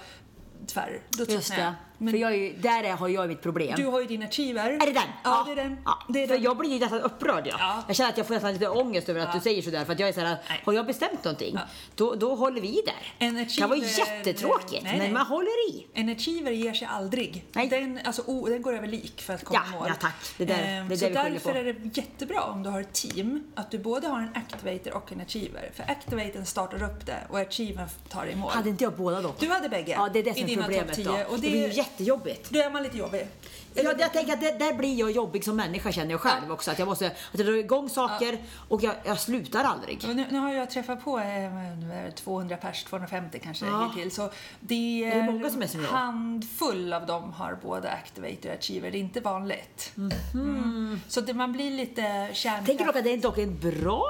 tvärr. 0.66 1.03
Då 1.11 1.25
Just 1.25 1.57
det. 1.57 1.75
Men 2.01 2.13
För 2.13 2.19
jag 2.19 2.33
är 2.33 2.37
ju, 2.37 2.53
där 2.53 2.85
är, 2.85 2.93
har 2.93 3.09
jag 3.09 3.29
mitt 3.29 3.43
problem. 3.43 3.75
du 3.77 3.87
har 3.87 4.01
ju 4.01 4.07
din 4.07 4.23
achiever. 4.23 4.71
Är 4.71 4.79
det 4.79 4.93
den? 4.93 5.03
Ja, 5.25 5.43
det 5.47 5.53
är 5.53 5.57
den. 5.57 5.79
Ja. 5.85 5.99
Det 6.09 6.23
är 6.23 6.27
för 6.27 6.35
den. 6.35 6.43
jag 6.43 6.57
blir 6.57 6.71
ju 6.73 6.79
nästan 6.79 7.01
upprörd. 7.01 7.47
Ja. 7.47 7.57
Ja. 7.59 7.83
Jag 7.87 7.97
känner 7.97 8.11
att 8.11 8.17
jag 8.19 8.27
får 8.27 8.35
nästan 8.35 8.53
lite 8.53 8.69
ångest 8.69 9.09
över 9.09 9.21
att 9.21 9.33
du 9.33 9.41
säger 9.41 9.63
sådär. 9.63 9.85
För 9.85 9.93
att 9.93 10.01
jag 10.01 10.09
är 10.09 10.13
såhär, 10.13 10.37
Nej. 10.49 10.63
har 10.65 10.73
jag 10.73 10.87
bestämt 10.87 11.25
någonting, 11.25 11.59
då, 11.97 12.15
då 12.15 12.35
håller 12.35 12.61
vi 12.61 12.83
där. 12.87 13.27
En 13.27 13.35
det 13.35 13.45
kan 13.59 13.69
vara 13.71 13.79
achiever- 13.81 14.17
jättetråkigt, 14.17 14.83
Nej, 14.83 14.93
men 14.93 14.99
nej. 14.99 15.13
man 15.13 15.27
håller 15.27 15.71
i. 15.71 15.87
En 15.95 16.09
achiever 16.09 16.51
ger 16.51 16.73
sig 16.73 16.89
aldrig. 16.91 17.45
Nej. 17.53 17.69
Den, 17.69 18.01
alltså, 18.05 18.23
oh, 18.27 18.49
den 18.51 18.63
går 18.63 18.75
över 18.75 18.87
lik 18.87 19.21
för 19.23 19.35
att 19.35 19.45
komma 19.45 19.61
Ja, 19.71 19.77
i 19.77 19.79
mål. 19.79 19.87
ja, 19.89 19.95
tack. 20.01 20.15
Det 20.39 20.45
där- 20.45 20.55
Ehm, 20.65 20.89
det 20.89 20.95
är 20.95 20.97
så 20.97 21.05
det 21.05 21.11
vi 21.11 21.15
därför 21.15 21.53
på. 21.53 21.59
är 21.59 21.65
det 21.65 21.97
jättebra 21.97 22.43
om 22.43 22.63
du 22.63 22.71
har 22.71 22.81
ett 22.81 22.93
team, 22.93 23.45
att 23.55 23.71
du 23.71 23.79
både 23.79 24.09
har 24.09 24.19
en 24.19 24.31
activator 24.35 24.95
och 24.95 25.13
en 25.13 25.21
achiever. 25.21 25.71
För 25.75 25.83
activatorn 25.83 26.47
startar 26.47 26.83
upp 26.83 27.07
det 27.07 27.19
och 27.31 27.39
achievern 27.39 27.89
tar 28.09 28.25
det 28.27 28.33
i 28.33 28.37
mål. 28.37 28.51
Hade 28.51 28.69
inte 28.69 28.85
jag 28.85 28.93
båda 28.93 29.21
dock? 29.23 29.41
Du 29.41 29.49
hade 29.49 29.69
bägge 29.69 29.93
Ja, 29.93 30.09
det 30.13 30.19
är 30.19 30.23
det 30.25 30.31
i 30.31 30.35
som 30.35 30.51
är 30.51 30.63
problemet 30.63 30.97
då. 30.97 31.03
10. 31.13 31.25
Och 31.25 31.35
det 31.35 31.41
blir 31.51 31.61
ju 31.63 31.69
det, 31.69 31.73
jättejobbigt. 31.88 32.51
då 32.51 32.59
är 32.61 32.70
man 32.70 32.83
lite 32.83 32.98
jobbig. 32.98 33.27
Ja, 33.74 33.92
jag 33.98 34.12
tänker 34.12 34.33
att 34.33 34.40
det, 34.40 34.59
där 34.59 34.74
blir 34.74 34.98
jag 34.98 35.11
jobbig 35.11 35.44
som 35.44 35.57
människa 35.57 35.92
känner 35.92 36.11
jag 36.11 36.20
själv 36.20 36.52
också. 36.52 36.70
Att 36.70 36.78
jag 36.78 36.88
måste 36.88 37.07
att 37.07 37.12
jag 37.33 37.46
drar 37.46 37.52
igång 37.54 37.88
saker 37.88 38.38
och 38.68 38.83
jag, 38.83 38.94
jag 39.04 39.20
slutar 39.20 39.64
aldrig. 39.64 40.04
Nu, 40.09 40.24
nu 40.31 40.38
har 40.38 40.52
jag 40.52 40.70
träffat 40.70 41.04
på 41.04 41.18
eh, 41.18 41.24
nu 41.24 41.92
är 41.92 42.04
det 42.04 42.11
200 42.12 42.57
pers, 42.57 42.85
250 42.85 43.40
kanske 43.44 43.66
Ja. 43.66 43.92
hittills. 43.94 44.14
Så 44.14 44.31
det 44.61 45.04
är, 45.04 45.12
Är 45.12 45.16
det 45.22 45.33
många 45.33 45.50
som 45.50 45.62
är 45.62 45.66
som 45.66 45.83
jag? 45.83 45.88
handfull 45.90 46.92
av 46.92 47.07
dem 47.07 47.33
har 47.33 47.59
både 47.62 47.90
activator 47.90 48.48
och 48.50 48.54
achiever. 48.59 48.90
Det 48.90 48.98
är 48.98 49.00
inte 49.00 49.20
vanligt. 49.20 49.92
Mm. 50.35 51.00
Så 51.09 51.20
det, 51.20 51.35
man 51.35 51.52
blir 51.52 51.70
lite 51.70 52.28
kärnkraft. 52.33 52.66
Tänker 52.66 52.85
dock 52.87 52.96
att 52.96 53.04
det 53.04 53.12
är 53.12 53.16
dock 53.16 53.38
en 53.38 53.59
bra 53.59 54.02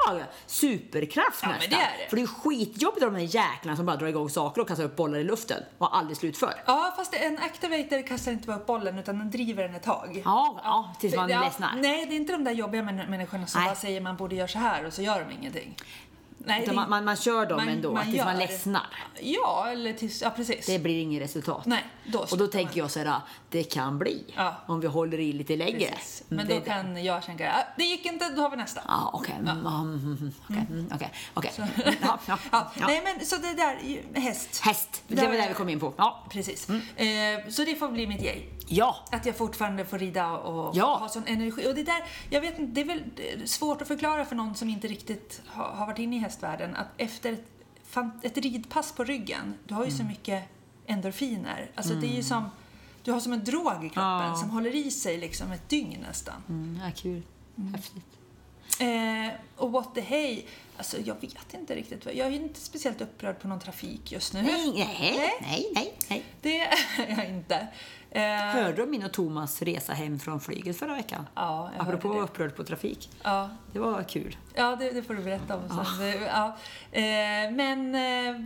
superkraft 0.46 1.40
Ja, 1.42 1.48
nästan. 1.48 1.70
det 1.70 1.76
är 1.76 1.98
det. 2.04 2.08
För 2.10 2.16
det 2.16 2.22
är 2.22 2.26
skitjobbigt 2.26 3.00
de 3.00 3.14
här 3.14 3.22
jäklarna 3.22 3.76
som 3.76 3.86
bara 3.86 3.96
drar 3.96 4.06
igång 4.06 4.30
saker 4.30 4.60
och 4.62 4.68
kastar 4.68 4.84
upp 4.84 4.96
bollar 4.96 5.18
i 5.18 5.24
luften 5.24 5.62
och 5.78 5.96
aldrig 5.96 6.16
slutför. 6.16 6.54
Ja, 6.66 6.94
fast 6.96 7.14
en 7.14 7.38
activator 7.38 8.06
kastar 8.06 8.32
inte 8.32 8.46
bara 8.46 8.56
upp 8.56 8.66
bollen 8.66 8.98
utan 8.98 9.18
den 9.18 9.30
driver 9.30 9.47
den 9.56 9.74
ett 9.74 9.82
tag. 9.82 10.22
Ja, 10.24 10.60
ja, 10.64 10.94
tills 11.00 11.16
man 11.16 11.28
Ja, 11.30 11.40
ledsnar. 11.40 11.70
Nej, 11.76 12.06
det 12.06 12.14
är 12.14 12.16
inte 12.16 12.32
de 12.32 12.44
där 12.44 12.52
jobbiga 12.52 12.82
män- 12.82 13.08
människorna 13.08 13.46
som 13.46 13.60
Nej. 13.60 13.68
bara 13.70 13.76
säger 13.76 14.00
man 14.00 14.16
borde 14.16 14.34
göra 14.36 14.48
så 14.48 14.58
här 14.58 14.86
och 14.86 14.92
så 14.92 15.02
gör 15.02 15.24
de 15.28 15.34
ingenting. 15.34 15.74
Nej, 16.38 16.64
det- 16.66 16.72
man, 16.72 16.90
man, 16.90 17.04
man 17.04 17.16
kör 17.16 17.46
dem 17.46 17.56
man- 17.56 17.68
ändå, 17.68 17.92
man 17.92 18.04
tills 18.04 18.24
man 18.24 18.32
gör. 18.40 18.46
ledsnar. 18.48 18.86
Ja, 19.20 19.68
eller 19.72 19.92
tills, 19.92 20.22
ja 20.22 20.30
precis. 20.30 20.66
Det 20.66 20.78
blir 20.78 21.00
inget 21.02 21.22
resultat. 21.22 21.66
Nej, 21.66 21.84
då 22.06 22.18
och 22.18 22.38
då 22.38 22.46
tänker 22.46 22.78
jag 22.80 22.90
så 22.90 22.98
här, 22.98 23.20
det 23.50 23.62
kan 23.62 23.98
bli. 23.98 24.24
Ja. 24.36 24.54
Om 24.66 24.80
vi 24.80 24.86
håller 24.86 25.20
i 25.20 25.32
lite 25.32 25.56
längre. 25.56 25.78
Precis. 25.90 26.22
Men 26.28 26.38
Mm, 26.40 26.48
då 26.48 26.54
det- 26.54 26.70
kan 26.70 27.04
jag 27.04 27.22
tänka, 27.22 27.52
ah, 27.52 27.64
det 27.76 27.84
gick 27.84 28.06
inte, 28.06 28.28
då 28.28 28.42
har 28.42 28.50
vi 28.50 28.56
nästa. 28.56 28.80
Ja, 28.88 29.10
okej. 29.12 29.34
Mm, 29.38 29.48
mm, 29.66 29.66
mm, 29.66 30.32
Okej, 30.50 30.66
mm, 30.70 30.90
okej, 30.94 31.10
okej. 31.34 31.52
Ja, 32.02 32.18
ja, 32.26 32.38
Ja, 32.52 32.70
ja. 32.80 32.86
Nej, 32.86 33.02
men 33.04 33.26
så 33.26 33.36
det 33.36 33.54
där, 33.54 34.02
häst. 34.20 34.60
Häst, 34.64 35.02
det 35.08 35.26
var 35.26 35.32
det 35.32 35.46
vi 35.48 35.54
kom 35.54 35.68
in 35.68 35.80
på. 35.80 35.94
Ja. 35.96 36.24
Precis. 36.30 36.68
Mm. 36.68 36.80
Eh, 37.44 37.48
så 37.50 37.64
det 37.64 37.74
får 37.76 37.88
bli 37.88 38.06
mitt 38.06 38.22
yay. 38.22 38.42
Ja. 38.66 38.96
Att 39.12 39.26
jag 39.26 39.36
fortfarande 39.36 39.84
får 39.84 39.98
rida 39.98 40.30
och 40.32 40.76
Ja. 40.76 40.96
ha 40.96 41.08
sån 41.08 41.26
energi. 41.26 41.66
Och 41.68 41.74
det 41.74 41.82
där, 41.82 42.04
jag 42.30 42.40
vet 42.40 42.58
inte, 42.58 42.72
det 42.72 42.80
är 42.80 42.84
väl 42.84 43.48
svårt 43.48 43.82
att 43.82 43.88
förklara 43.88 44.24
för 44.24 44.36
någon 44.36 44.54
som 44.54 44.68
inte 44.68 44.88
riktigt 44.88 45.42
har, 45.46 45.64
har 45.64 45.86
varit 45.86 45.98
inne 45.98 46.16
i 46.16 46.18
hästvärlden 46.18 46.76
att 46.76 46.86
efter 46.96 47.32
ett, 47.32 47.44
ett 48.22 48.36
ridpass 48.38 48.92
på 48.92 49.04
ryggen, 49.04 49.54
du 49.66 49.74
har 49.74 49.82
ju 49.84 49.88
Mm. 49.88 49.98
så 49.98 50.04
mycket 50.04 50.44
endorfiner. 50.86 51.70
Alltså 51.74 51.94
det 51.94 52.06
är 52.06 52.16
ju 52.16 52.22
som, 52.22 52.50
du 53.04 53.12
har 53.12 53.20
som 53.20 53.32
en 53.32 53.44
drog 53.44 53.84
i 53.84 53.88
kroppen 53.88 54.02
Ja. 54.28 54.36
som 54.40 54.50
håller 54.50 54.74
i 54.74 54.90
sig 54.90 55.18
liksom 55.18 55.52
ett 55.52 55.68
dygn 55.68 56.00
nästan. 56.08 56.42
Mm, 56.48 56.80
ja, 56.84 56.90
kul. 56.96 57.22
Häftigt. 57.72 58.04
Eh, 58.80 59.34
och 59.56 59.72
what 59.72 59.94
the 59.94 60.00
hey, 60.00 60.42
alltså 60.76 60.96
jag 61.04 61.14
vet 61.20 61.54
inte 61.54 61.74
riktigt. 61.74 62.06
Jag 62.06 62.26
är 62.26 62.30
inte 62.30 62.60
speciellt 62.60 63.00
upprörd 63.00 63.40
på 63.40 63.48
någon 63.48 63.60
trafik 63.60 64.12
just 64.12 64.34
nu. 64.34 64.42
Nej, 64.42 64.72
nej, 64.74 65.38
nej, 65.40 65.66
nej, 65.74 65.92
nej. 66.08 66.24
Det 66.42 66.60
är 66.60 66.74
jag 67.16 67.28
inte. 67.30 67.68
Eh, 68.10 68.22
Hörde 68.22 68.72
du 68.72 68.82
om 68.82 68.90
min 68.90 69.04
och 69.04 69.12
Thomas 69.12 69.62
resa 69.62 69.92
hem 69.92 70.18
från 70.18 70.40
flyget 70.40 70.78
förra 70.78 70.94
veckan? 70.94 71.26
Ja, 71.34 71.70
jag 71.76 71.82
Apropå 71.88 72.08
hörde 72.08 72.20
det. 72.20 72.24
upprörd 72.24 72.56
på 72.56 72.64
trafik. 72.64 73.10
Ja, 73.22 73.50
Det 73.72 73.78
var 73.78 74.02
kul. 74.02 74.36
ja 74.54 74.76
det, 74.76 74.90
det 74.90 75.02
får 75.02 75.14
du 75.14 75.22
berätta 75.22 75.56
om 75.56 75.68
sen. 75.68 75.98
Det- 75.98 76.14
Ja. 76.26 76.56
Eh, 76.92 77.50
men 77.52 77.94
eh, 77.94 78.40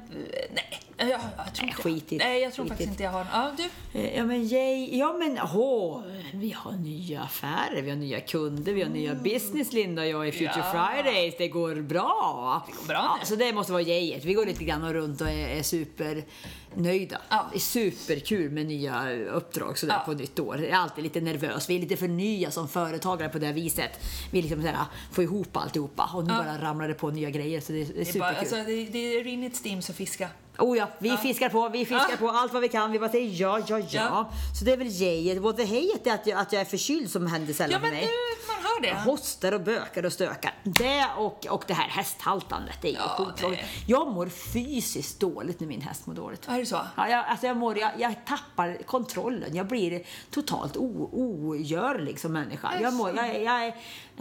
nej, 0.54 0.80
jag, 1.10 1.20
jag 1.44 1.54
tror 1.54 1.68
inte 1.68 1.82
skit. 1.82 2.10
Nej, 2.10 2.42
jag 2.42 2.52
tror 2.52 2.66
faktiskt 2.66 2.90
inte 2.90 3.02
jag 3.02 3.10
har 3.10 3.26
Ja, 3.32 3.52
du. 3.56 3.98
Eh, 4.00 4.16
Ja 4.16 4.24
men 4.26 4.42
yay. 4.48 4.98
ja 4.98 5.12
men 5.18 5.38
åh, 5.54 6.02
vi 6.34 6.50
har 6.50 6.72
nya 6.72 7.20
affärer, 7.22 7.82
vi 7.82 7.90
har 7.90 7.96
nya 7.96 8.20
kunder, 8.20 8.72
vi 8.72 8.82
har 8.82 8.90
nya 8.90 9.14
business 9.14 9.72
Linda 9.72 10.02
och 10.02 10.08
jag 10.08 10.28
i 10.28 10.32
Future 10.32 10.64
Ja. 10.74 10.88
Fridays. 10.94 11.34
Det 11.38 11.48
går 11.48 11.74
bra. 11.74 12.62
Det 12.66 12.72
går 12.72 12.86
bra 12.86 12.94
ja, 12.94 13.16
nu. 13.20 13.26
Så 13.26 13.36
det 13.36 13.52
måste 13.52 13.72
vara 13.72 13.82
yayet. 13.82 14.24
Vi 14.24 14.34
går 14.34 14.46
lite 14.46 14.64
grann 14.64 14.92
runt 14.92 15.20
och 15.20 15.28
är, 15.30 15.48
är 15.48 15.62
supernöjda. 15.62 17.18
Ja. 17.28 17.46
Det 17.52 17.56
är 17.56 17.60
superkul 17.60 18.50
med 18.50 18.66
nya 18.66 19.10
uppdrag 19.12 19.78
sådär 19.78 19.94
Ja. 19.94 20.02
på 20.04 20.12
nytt 20.12 20.38
år. 20.38 20.58
Jag 20.58 20.68
är 20.68 20.74
alltid 20.76 21.04
lite 21.04 21.20
nervös. 21.20 21.70
Vi 21.70 21.76
är 21.76 21.80
lite 21.80 21.96
för 21.96 22.08
nya 22.08 22.50
som 22.50 22.68
företagare 22.68 23.28
på 23.28 23.38
det 23.38 23.52
viset. 23.52 23.90
Vi 24.30 24.42
liksom 24.42 24.60
sådär, 24.60 24.76
får 25.12 25.24
ihop 25.24 25.56
alltihopa 25.56 26.10
och 26.14 26.24
nu 26.24 26.28
bara 26.32 26.58
ramlar 26.62 26.88
det 26.88 26.94
på 26.94 27.10
nya 27.10 27.30
grejer 27.30 27.60
så 27.60 27.72
det 27.72 27.78
är, 27.78 27.82
är 27.82 27.86
Det 27.94 28.00
är, 28.00 28.04
superkul. 28.04 28.20
bara, 28.20 28.38
alltså, 28.38 28.56
det, 28.56 28.84
det 28.84 28.98
är 29.18 29.24
rinnigt 29.24 29.56
stim 29.56 29.82
så 29.82 29.92
fiska. 29.92 30.28
Oh 30.58 30.78
ja, 30.78 30.88
vi 30.98 31.16
fiskar 31.16 31.48
på, 31.48 31.68
vi 31.68 31.78
fiskar 31.78 32.06
Ja. 32.10 32.16
på 32.18 32.28
allt 32.30 32.52
vad 32.52 32.62
vi 32.62 32.68
kan. 32.68 32.92
Vi 32.92 32.98
bara 32.98 33.10
säger 33.10 33.40
ja, 33.42 33.58
ja, 33.66 33.78
ja. 33.78 33.84
Ja. 33.90 34.30
Så 34.58 34.64
det 34.64 34.72
är 34.72 34.76
väl 34.76 34.86
yayet. 35.02 35.38
What 35.38 35.56
the 35.56 35.64
heyet 35.64 36.06
är 36.06 36.14
att 36.14 36.26
jag, 36.26 36.38
att 36.40 36.52
jag 36.52 36.60
är 36.60 36.64
förkyld 36.66 37.10
som 37.10 37.26
händer 37.26 37.52
sällan 37.54 37.70
Ja, 37.72 37.78
för 37.78 37.86
men 37.86 37.94
mig. 37.94 38.02
du, 38.06 38.46
man 38.52 38.56
hör 38.62 38.88
Jag 38.88 38.96
det. 38.96 39.10
hostar 39.10 39.52
och 39.52 39.60
bökar 39.60 40.04
och 40.06 40.12
stökar. 40.12 40.54
Det 40.64 41.06
och, 41.16 41.46
och 41.46 41.64
det 41.66 41.74
här 41.74 41.88
hästhaltandet, 41.88 42.78
det 42.82 42.88
är 42.88 42.92
ju 42.92 42.98
Ja, 42.98 43.24
skittråkigt. 43.24 43.62
Jag 43.86 44.12
mår 44.12 44.26
fysiskt 44.26 45.20
dåligt 45.20 45.60
när 45.60 45.66
min 45.66 45.80
häst 45.80 46.06
mår 46.06 46.14
dåligt. 46.14 46.48
Är 46.48 46.58
det 46.58 46.66
så? 46.66 46.80
Ja, 46.96 47.08
jag, 47.08 47.24
alltså 47.26 47.46
jag, 47.46 47.56
mår, 47.56 47.78
jag, 47.78 47.90
jag 47.98 48.14
tappar 48.26 48.82
kontrollen. 48.86 49.56
Jag 49.56 49.66
blir 49.66 50.02
totalt 50.30 50.76
ogörlig 50.76 52.20
som 52.20 52.32
människa. 52.32 52.72
Jag 52.80 52.92
mår, 52.94 53.16
jag, 53.16 53.42
jag, 53.42 53.66
är- 53.66 53.74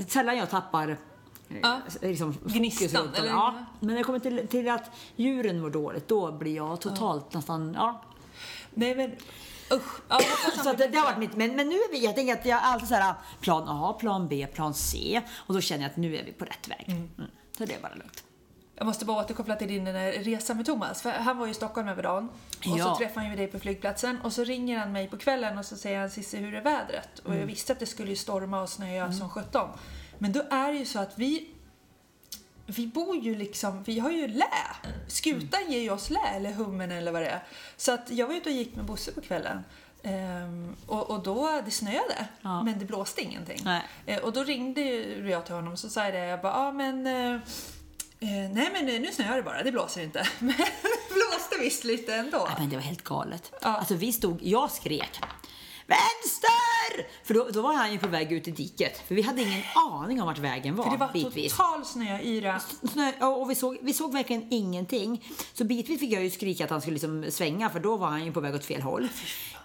sällan 0.07 0.37
jag 0.37 0.49
tappar 0.49 0.97
Ja. 1.63 1.79
liksom, 2.01 2.37
Gnistan, 2.45 3.09
eller? 3.15 3.27
Ja, 3.29 3.53
men 3.79 3.87
när 3.89 3.95
det 3.97 4.03
kommer 4.03 4.19
till, 4.19 4.47
till 4.47 4.69
att 4.69 4.91
djuren 5.15 5.59
mår 5.61 5.69
dåligt, 5.69 6.07
då 6.07 6.31
blir 6.31 6.55
jag 6.55 6.81
totalt 6.81 7.33
nästan... 7.33 7.73
Ja. 7.77 8.01
Nej, 8.73 8.95
men 8.95 9.11
usch. 9.77 10.01
Ja, 10.09 10.19
Så 10.63 10.73
det, 10.73 10.87
det 10.87 10.97
har 10.97 11.05
varit 11.05 11.17
mitt, 11.17 11.35
men, 11.35 11.55
men 11.55 11.69
nu 11.69 11.75
är 11.75 11.91
vi, 11.91 12.05
jag 12.05 12.15
tänker 12.15 12.33
att 12.33 12.45
jag 12.45 12.59
alltid 12.63 12.87
så 12.87 12.95
här, 12.95 13.13
plan 13.41 13.63
A, 13.67 13.93
plan 13.99 14.27
B, 14.27 14.47
plan 14.53 14.73
C 14.73 15.21
och 15.35 15.53
då 15.53 15.61
känner 15.61 15.83
jag 15.83 15.89
att 15.91 15.97
nu 15.97 16.15
är 16.15 16.23
vi 16.25 16.31
på 16.31 16.45
rätt 16.45 16.67
väg. 16.67 16.85
Mm. 16.87 17.09
Så 17.57 17.65
det 17.65 17.73
är 17.75 17.81
bara 17.81 17.95
lugnt. 17.95 18.23
Jag 18.75 18.85
måste 18.85 19.05
bara 19.05 19.23
återkoppla 19.23 19.55
till 19.55 19.67
din 19.67 19.87
resa 20.23 20.53
med 20.53 20.65
Thomas. 20.65 21.01
För 21.01 21.11
han 21.11 21.37
var 21.37 21.45
ju 21.45 21.51
i 21.51 21.55
Stockholm 21.55 21.87
över 21.87 22.03
dagen. 22.03 22.29
Och 22.57 22.77
Ja. 22.77 22.85
så 22.85 22.95
träffade 22.95 23.19
han 23.19 23.29
ju 23.29 23.35
dig 23.37 23.47
på 23.47 23.59
flygplatsen. 23.59 24.21
Och 24.23 24.33
så 24.33 24.43
ringer 24.43 24.79
han 24.79 24.91
mig 24.91 25.07
på 25.09 25.17
kvällen 25.17 25.57
och 25.57 25.65
så 25.65 25.75
säger 25.75 25.99
han 25.99 26.09
Cissi, 26.09 26.37
hur 26.37 26.53
är 26.55 26.61
vädret? 26.61 27.19
Och 27.19 27.25
Mm. 27.27 27.39
jag 27.39 27.47
visste 27.47 27.73
att 27.73 27.79
det 27.79 27.85
skulle 27.85 28.09
ju 28.09 28.15
storma 28.15 28.61
och 28.61 28.69
snöa 28.69 29.13
som 29.13 29.29
sjutton. 29.29 29.69
Men 30.21 30.31
då 30.31 30.41
är 30.51 30.71
det 30.71 30.77
ju 30.77 30.85
så 30.85 30.99
att 30.99 31.13
vi 31.15 31.47
vi 32.65 32.87
bor 32.87 33.17
ju 33.17 33.35
liksom, 33.35 33.83
vi 33.83 33.99
har 33.99 34.11
ju 34.11 34.27
lä. 34.27 34.45
Skutan 35.07 35.71
ger 35.71 35.79
ju 35.79 35.89
oss 35.89 36.09
lä, 36.09 36.27
eller 36.35 36.51
hummen 36.51 36.91
eller 36.91 37.11
vad 37.11 37.21
det 37.21 37.27
är. 37.29 37.43
Så 37.77 37.91
att 37.91 38.11
jag 38.11 38.27
var 38.27 38.33
ute 38.35 38.49
och 38.49 38.55
gick 38.55 38.75
med 38.75 38.85
Bosse 38.85 39.11
på 39.11 39.21
kvällen. 39.21 39.63
Ehm, 40.03 40.75
och, 40.87 41.09
och 41.09 41.23
då, 41.23 41.61
det 41.65 41.71
snöade, 41.71 42.27
Ja. 42.41 42.63
men 42.63 42.79
det 42.79 42.85
blåste 42.85 43.21
ingenting. 43.21 43.61
Nej. 43.63 43.81
Eh, 44.05 44.19
och 44.19 44.33
då 44.33 44.43
ringde 44.43 44.81
jag 45.29 45.45
till 45.45 45.55
honom 45.55 45.73
och 45.73 45.79
så 45.79 45.89
sa 45.89 46.03
jag 46.03 46.13
det, 46.13 46.25
jag 46.25 46.41
bara, 46.41 46.53
ja 46.53 46.71
men 46.71 47.07
eh, 47.07 47.41
Eh, 48.23 48.27
nej 48.53 48.69
men 48.73 48.85
nu 48.85 49.11
snöar 49.11 49.35
det 49.35 49.43
bara, 49.43 49.63
det 49.63 49.71
blåser 49.71 50.01
inte. 50.03 50.27
Men 50.39 50.55
det 50.57 51.13
blåste 51.13 51.57
visst 51.59 51.83
lite 51.83 52.15
ändå. 52.15 52.37
Nej, 52.37 52.55
men 52.59 52.69
det 52.69 52.75
var 52.75 52.83
helt 52.83 53.03
galet. 53.03 53.51
Ja. 53.61 53.67
Alltså 53.77 53.95
vi 53.95 54.11
stod, 54.11 54.39
jag 54.43 54.71
skrek 54.71 55.19
Vänster! 55.91 57.07
För 57.23 57.33
då, 57.33 57.49
då 57.53 57.61
var 57.61 57.73
han 57.73 57.91
ju 57.91 57.99
på 57.99 58.07
väg 58.07 58.31
ut 58.31 58.47
i 58.47 58.51
diket. 58.51 58.97
För 59.07 59.15
vi 59.15 59.21
hade 59.21 59.41
ingen 59.41 59.61
aning 59.93 60.21
om 60.21 60.27
vart 60.27 60.37
vägen 60.37 60.75
var, 60.75 60.83
För 60.83 60.91
det 60.91 60.97
var 60.97 61.13
bitvis. 61.13 61.51
total 61.57 61.85
snöyra. 61.85 62.59
Snö, 62.93 63.25
och 63.25 63.49
vi 63.49 63.55
såg, 63.55 63.77
vi 63.81 63.93
såg 63.93 64.13
verkligen 64.13 64.47
ingenting. 64.53 65.25
Så 65.53 65.63
bitvis 65.63 65.99
fick 65.99 66.11
jag 66.11 66.23
ju 66.23 66.29
skrika 66.29 66.63
att 66.63 66.69
han 66.69 66.81
skulle 66.81 66.93
liksom 66.93 67.25
svänga 67.29 67.69
för 67.69 67.79
då 67.79 67.97
var 67.97 68.07
han 68.07 68.25
ju 68.25 68.31
på 68.31 68.39
väg 68.39 68.55
åt 68.55 68.65
fel 68.65 68.81
håll. 68.81 69.07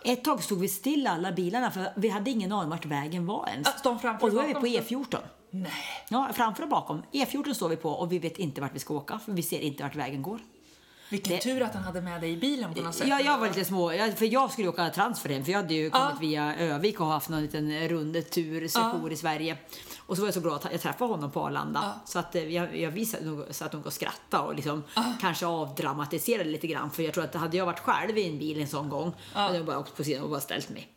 Ett 0.04 0.24
tag 0.24 0.42
stod 0.42 0.60
vi 0.60 0.68
still 0.68 1.06
alla 1.06 1.32
bilarna 1.32 1.70
för 1.70 1.92
vi 1.96 2.08
hade 2.08 2.30
ingen 2.30 2.52
aning 2.52 2.70
vart 2.70 2.86
vägen 2.86 3.26
var 3.26 3.48
ens. 3.48 3.82
De 3.82 3.98
framför 3.98 4.26
och 4.26 4.32
då 4.32 4.40
är 4.40 4.46
vi 4.46 4.54
på 4.54 4.60
bakom 4.60 4.70
E14. 4.70 5.18
Nej. 5.50 5.72
Ja, 6.08 6.28
framför 6.34 6.62
och 6.62 6.68
bakom. 6.68 7.02
E14 7.12 7.52
står 7.52 7.68
vi 7.68 7.76
på 7.76 7.90
och 7.90 8.12
vi 8.12 8.18
vet 8.18 8.38
inte 8.38 8.60
vart 8.60 8.74
vi 8.74 8.78
ska 8.78 8.94
åka 8.94 9.18
för 9.18 9.32
vi 9.32 9.42
ser 9.42 9.60
inte 9.60 9.82
vart 9.82 9.96
vägen 9.96 10.22
går. 10.22 10.40
Vilken 11.08 11.32
Det- 11.32 11.42
tur 11.42 11.62
att 11.62 11.74
han 11.74 11.82
hade 11.82 12.00
med 12.00 12.20
dig 12.20 12.30
i 12.32 12.36
bilen 12.36 12.74
på 12.74 12.80
något 12.80 12.94
sätt. 12.94 13.08
Ja, 13.08 13.20
jag 13.20 13.38
var 13.38 13.48
lite 13.48 13.64
små, 13.64 13.92
jag, 13.92 14.18
för 14.18 14.26
jag 14.32 14.52
skulle 14.52 14.68
åka 14.68 14.90
transfer 14.90 15.28
hem 15.30 15.44
för 15.44 15.52
jag 15.52 15.58
hade 15.62 15.74
ju 15.74 15.90
kommit 15.90 16.08
Ja. 16.12 16.16
via 16.20 16.56
Övik 16.56 17.00
och 17.00 17.06
haft 17.06 17.28
någon 17.28 17.42
liten 17.42 17.88
rundtur, 17.88 18.68
sejour 18.68 19.12
i 19.12 19.16
Sverige. 19.16 19.56
Och 19.98 20.16
så 20.16 20.22
var 20.22 20.26
jag 20.26 20.34
så 20.34 20.40
glad 20.40 20.54
att 20.66 20.72
jag 20.72 20.80
träffade 20.80 21.10
honom 21.12 21.30
på 21.30 21.40
Arlanda. 21.46 21.80
Ja. 21.82 22.00
Så 22.04 22.18
att 22.18 22.34
eh, 22.34 22.44
jag, 22.54 22.76
jag 22.76 22.90
visade 22.90 23.24
nog, 23.26 23.44
så 23.50 23.64
att 23.64 23.72
nog 23.72 23.86
och 23.86 23.92
skrattade 23.92 24.42
och 24.44 24.54
liksom 24.54 24.82
kanske 25.20 25.46
avdramatiserade 25.46 26.50
lite 26.50 26.66
grann. 26.66 26.90
För 26.90 27.02
jag 27.02 27.14
tror 27.14 27.24
att 27.24 27.34
hade 27.34 27.56
jag 27.56 27.66
varit 27.66 27.78
själv 27.80 28.18
i 28.18 28.28
en 28.28 28.38
bil 28.38 28.60
en 28.60 28.68
sån 28.68 28.88
gång 28.88 29.12
hade 29.32 29.56
jag 29.56 29.66
bara 29.66 29.78
åkt 29.78 29.96
på 29.96 30.04
sidan 30.04 30.22
och 30.22 30.30
bara 30.30 30.40
ställt 30.40 30.68
mig. 30.68 30.88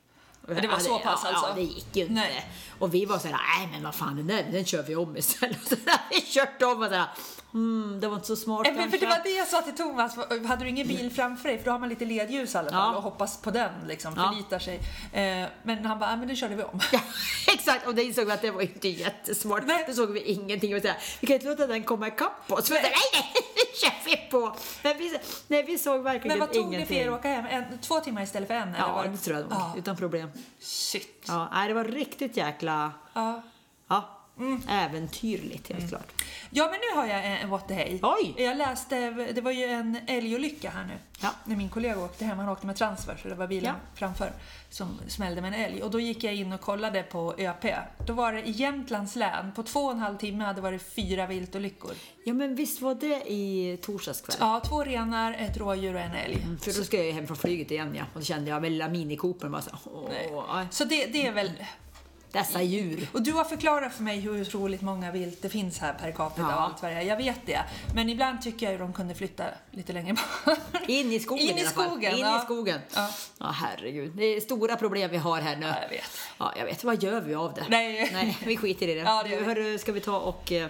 det 0.47 0.67
var 0.67 0.79
så 0.79 0.99
pass 0.99 1.21
ja, 1.23 1.29
alltså? 1.29 1.47
Ja, 1.49 1.53
det 1.55 1.61
gick 1.61 1.95
ju 1.95 2.01
inte. 2.01 2.13
Nej. 2.13 2.51
Och 2.79 2.93
vi 2.93 3.05
var 3.05 3.17
såhär, 3.19 3.37
nej 3.59 3.69
men 3.71 3.83
vad 3.83 3.95
fan 3.95 4.15
den 4.15 4.27
där, 4.27 4.43
den 4.51 4.65
kör 4.65 4.83
vi 4.83 4.95
om 4.95 5.17
istället. 5.17 5.67
Så 5.67 5.75
vi 6.11 6.21
kört 6.21 6.61
om 6.61 6.77
och 6.77 6.83
sådär, 6.83 7.05
hmm, 7.51 7.99
det 8.01 8.07
var 8.07 8.15
inte 8.15 8.27
så 8.27 8.35
smart 8.35 8.67
Eh, 8.67 8.73
men 8.73 8.91
För 8.91 8.97
kanske. 8.97 9.05
det 9.05 9.17
var 9.17 9.23
det 9.23 9.29
jag 9.37 9.47
sa 9.47 9.61
till 9.61 9.75
Thomas, 9.75 10.15
hade 10.47 10.63
du 10.63 10.69
ingen 10.69 10.87
bil 10.87 11.11
framför 11.11 11.49
dig? 11.49 11.57
För 11.57 11.65
då 11.65 11.71
har 11.71 11.79
man 11.79 11.89
lite 11.89 12.05
ledljus 12.05 12.55
i 12.55 12.57
alla 12.57 12.69
fall 12.69 12.93
Ja. 12.93 12.97
och 12.97 13.03
hoppas 13.03 13.41
på 13.41 13.51
den 13.51 13.71
liksom, 13.87 14.13
Ja. 14.17 14.29
förlitar 14.31 14.59
sig. 14.59 14.75
Eh, 15.13 15.47
men 15.63 15.85
han 15.85 15.99
bara, 15.99 16.09
ah, 16.13 16.15
men 16.15 16.27
det 16.27 16.35
körde 16.35 16.55
vi 16.55 16.63
om. 16.63 16.79
Ja, 16.91 16.99
exakt, 17.53 17.87
och 17.87 17.95
det 17.95 18.03
insåg 18.03 18.25
vi 18.25 18.31
att 18.31 18.41
det 18.41 18.51
var 18.51 18.61
inte 18.61 18.87
jättesmart. 18.87 19.63
Nej. 19.65 19.83
Då 19.87 19.93
såg 19.93 20.11
vi 20.11 20.21
ingenting 20.21 20.75
och 20.75 20.81
så 20.81 20.87
här, 20.87 20.97
vi 21.21 21.27
kan 21.27 21.33
inte 21.33 21.47
låta 21.47 21.67
den 21.67 21.83
komma 21.83 22.07
ikapp 22.07 22.51
oss. 22.51 22.69
Nej, 22.69 22.81
nej, 22.81 22.91
nu 23.55 23.61
kör 23.81 24.05
vi 24.05 24.17
på! 24.31 24.55
Men 24.83 24.97
vi, 24.97 25.17
nej, 25.47 25.63
vi 25.63 25.77
såg 25.77 26.01
verkligen 26.03 26.37
Men 26.37 26.47
vad 26.47 26.53
tog 26.55 26.63
ingenting. 26.63 26.79
det 26.79 26.85
för 27.03 27.09
er 27.09 27.13
att 27.13 27.19
åka 27.19 27.27
hem? 27.29 27.45
En, 27.45 27.79
två 27.79 27.99
timmar 27.99 28.21
istället 28.23 28.47
för 28.47 28.55
en? 28.55 28.67
eller 28.69 28.79
Ja, 28.79 28.93
var 28.93 29.05
det 29.07 29.17
tror 29.17 29.37
jag 29.37 29.43
nog, 29.49 29.53
Ja. 29.59 29.73
utan 29.77 29.97
problem. 29.97 30.29
Shit. 30.59 31.25
Ja, 31.27 31.49
nej, 31.53 31.67
det 31.67 31.73
var 31.73 31.83
riktigt 31.83 32.37
jäkla 32.37 32.91
Ja. 33.13 33.41
ja, 33.87 34.09
äventyrligt 34.69 35.69
helt 35.69 35.89
klart. 35.89 36.11
Ja, 36.51 36.67
men 36.71 36.79
nu 36.79 37.01
har 37.01 37.07
jag 37.07 37.25
en, 37.25 37.31
en 37.37 37.49
what 37.49 37.67
the 37.67 37.73
hey. 37.73 37.99
Oj! 38.01 38.33
Jag 38.37 38.57
läste, 38.57 39.09
det 39.09 39.41
var 39.41 39.51
ju 39.51 39.65
en 39.65 39.97
älgolycka 40.07 40.69
här 40.69 40.85
nu. 40.85 40.93
Ja. 41.21 41.29
När 41.45 41.55
min 41.55 41.69
kollega 41.69 41.99
åkte 41.99 42.25
hem, 42.25 42.37
han 42.37 42.49
åkte 42.49 42.67
med 42.67 42.75
transfer 42.75 43.19
så 43.21 43.27
det 43.27 43.35
var 43.35 43.47
bilen 43.47 43.73
Ja. 43.75 43.89
framför 43.95 44.31
som 44.69 44.99
smällde 45.07 45.41
med 45.41 45.53
en 45.53 45.59
älg. 45.59 45.83
Och 45.83 45.91
då 45.91 45.99
gick 45.99 46.23
jag 46.23 46.35
in 46.35 46.53
och 46.53 46.61
kollade 46.61 47.03
på 47.03 47.35
ÖP. 47.37 47.65
Då 48.07 48.13
var 48.13 48.33
det 48.33 48.47
i 48.47 48.51
Jämtlands 48.51 49.15
län, 49.15 49.51
på 49.55 49.63
två 49.63 49.79
och 49.79 49.91
en 49.91 49.99
halv 49.99 50.17
timme 50.17 50.43
hade 50.43 50.57
det 50.57 50.61
varit 50.61 50.81
fyra 50.95 51.27
viltolyckor. 51.27 51.91
Ja, 52.23 52.33
men 52.33 52.55
visst 52.55 52.81
var 52.81 52.95
det 52.95 53.31
i 53.31 53.77
torsdags 53.81 54.21
kväll? 54.21 54.37
Ja, 54.39 54.61
två 54.65 54.83
renar, 54.83 55.33
ett 55.33 55.57
rådjur 55.57 55.93
och 55.93 56.01
en 56.01 56.15
älg. 56.15 56.37
För 56.61 56.77
då 56.77 56.83
ska 56.83 56.97
jag 56.97 57.05
ju 57.05 57.11
hem 57.11 57.27
från 57.27 57.37
flyget 57.37 57.71
igen 57.71 57.95
ja. 57.97 58.03
Och 58.13 58.19
då 58.19 58.25
kände 58.25 58.49
jag 58.49 58.61
lilla 58.63 58.87
minikopen 58.89 59.51
bara 59.51 59.61
så 59.61 59.71
åh, 59.85 60.45
nej. 60.53 60.67
Så 60.71 60.83
det, 60.83 61.05
det 61.05 61.27
är 61.27 61.31
väl... 61.31 61.51
dessa 62.31 62.61
djur. 62.61 63.07
Och 63.13 63.21
du 63.21 63.31
har 63.31 63.43
förklarat 63.43 63.93
för 63.93 64.03
mig 64.03 64.19
hur 64.19 64.41
otroligt 64.41 64.81
många 64.81 65.11
vilt 65.11 65.41
det 65.41 65.49
finns 65.49 65.79
här 65.79 65.93
per 65.93 66.11
capita 66.11 66.41
Ja. 66.49 66.55
och 66.55 66.61
allt 66.61 66.81
vad 66.81 66.91
det 66.91 66.97
är. 66.97 67.01
Jag 67.01 67.17
vet 67.17 67.39
det. 67.45 67.59
Men 67.95 68.09
ibland 68.09 68.41
tycker 68.41 68.65
jag 68.65 68.73
ju 68.73 68.79
de 68.79 68.93
kunde 68.93 69.15
flytta 69.15 69.43
lite 69.71 69.93
längre 69.93 70.13
bort. 70.45 70.57
In 70.87 71.11
i 71.11 71.19
skogen 71.19 71.43
In 71.49 71.57
i 71.57 71.59
i 71.61 71.61
alla 71.61 71.69
fall. 71.71 71.85
skogen, 71.85 72.13
In 72.13 72.19
ja. 72.19 72.41
i 72.41 72.45
skogen. 72.45 72.79
Ja. 72.95 73.09
Ja, 73.39 73.45
herregud. 73.51 74.11
Det 74.15 74.23
är 74.23 74.39
stora 74.41 74.75
problem 74.75 75.11
vi 75.11 75.17
har 75.17 75.41
här 75.41 75.55
nu. 75.55 75.65
Ja, 75.65 75.75
jag 75.81 75.89
vet. 75.89 76.17
Ja, 76.37 76.53
jag 76.57 76.65
vet. 76.65 76.83
Vad 76.83 77.03
gör 77.03 77.21
vi 77.21 77.35
av 77.35 77.53
det? 77.53 77.65
Nej. 77.69 78.09
Nej 78.13 78.37
vi 78.45 78.57
skiter 78.57 78.87
i 78.87 78.93
det. 78.93 78.99
Ja, 79.01 79.23
det 79.23 79.35
hörru, 79.35 79.77
ska 79.77 79.91
vi 79.91 79.99
ta 79.99 80.17
och 80.19 80.51
eh, 80.51 80.69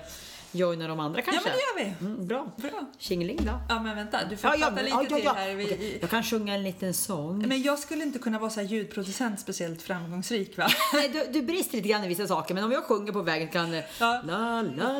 joina 0.51 0.88
de 0.88 0.99
andra 0.99 1.21
kanske? 1.21 1.49
Ja, 1.49 1.55
men 1.75 1.75
det 1.75 1.81
gör 1.83 1.89
vi. 1.99 2.05
Mm, 2.05 2.27
bra. 2.27 2.51
Bra. 2.57 2.85
Tjingeling 2.99 3.38
då. 3.45 3.51
Ja, 3.69 3.79
men 3.83 3.95
vänta. 3.95 4.19
Du 4.29 4.38
får 4.38 4.49
Ja, 4.49 4.55
ja, 4.55 4.59
prata 4.59 4.75
men- 4.75 4.85
lite 4.85 4.95
ja, 4.97 5.03
ja, 5.09 5.15
till 5.15 5.25
ja. 5.25 5.33
här. 5.33 5.53
Vi, 5.55 5.65
Okej, 5.65 5.97
Jag 6.01 6.09
kan 6.09 6.23
sjunga 6.23 6.53
en 6.55 6.63
liten 6.63 6.93
sång. 6.93 7.47
Men 7.47 7.62
jag 7.62 7.79
skulle 7.79 8.03
inte 8.03 8.19
kunna 8.19 8.39
vara 8.39 8.49
så 8.49 8.59
här 8.59 8.67
ljudproducent 8.67 9.39
speciellt 9.39 9.81
framgångsrik, 9.81 10.57
va? 10.57 10.67
Nej, 10.93 11.09
du, 11.09 11.27
du 11.39 11.41
brister 11.41 11.77
lite 11.77 11.89
grann 11.89 12.03
i 12.03 12.07
vissa 12.07 12.27
saker, 12.27 12.53
men 12.53 12.63
om 12.63 12.71
jag 12.71 12.83
sjunger 12.83 13.12
på 13.12 13.21
vägen 13.21 13.47
kan... 13.47 13.73
eh, 13.73 13.83
Ja. 13.99 14.21
La, 14.25 14.62
la, 14.62 14.99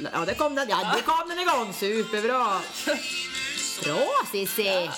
la. 0.00 0.08
Ja, 0.12 0.24
där 0.24 0.34
kom 0.34 0.54
den. 0.54 0.68
Ja, 0.68 0.76
där 0.94 1.02
kom 1.02 1.28
den 1.28 1.38
igång. 1.38 1.72
Superbra. 1.72 2.44
Bra, 3.84 4.06
Cissi. 4.32 4.90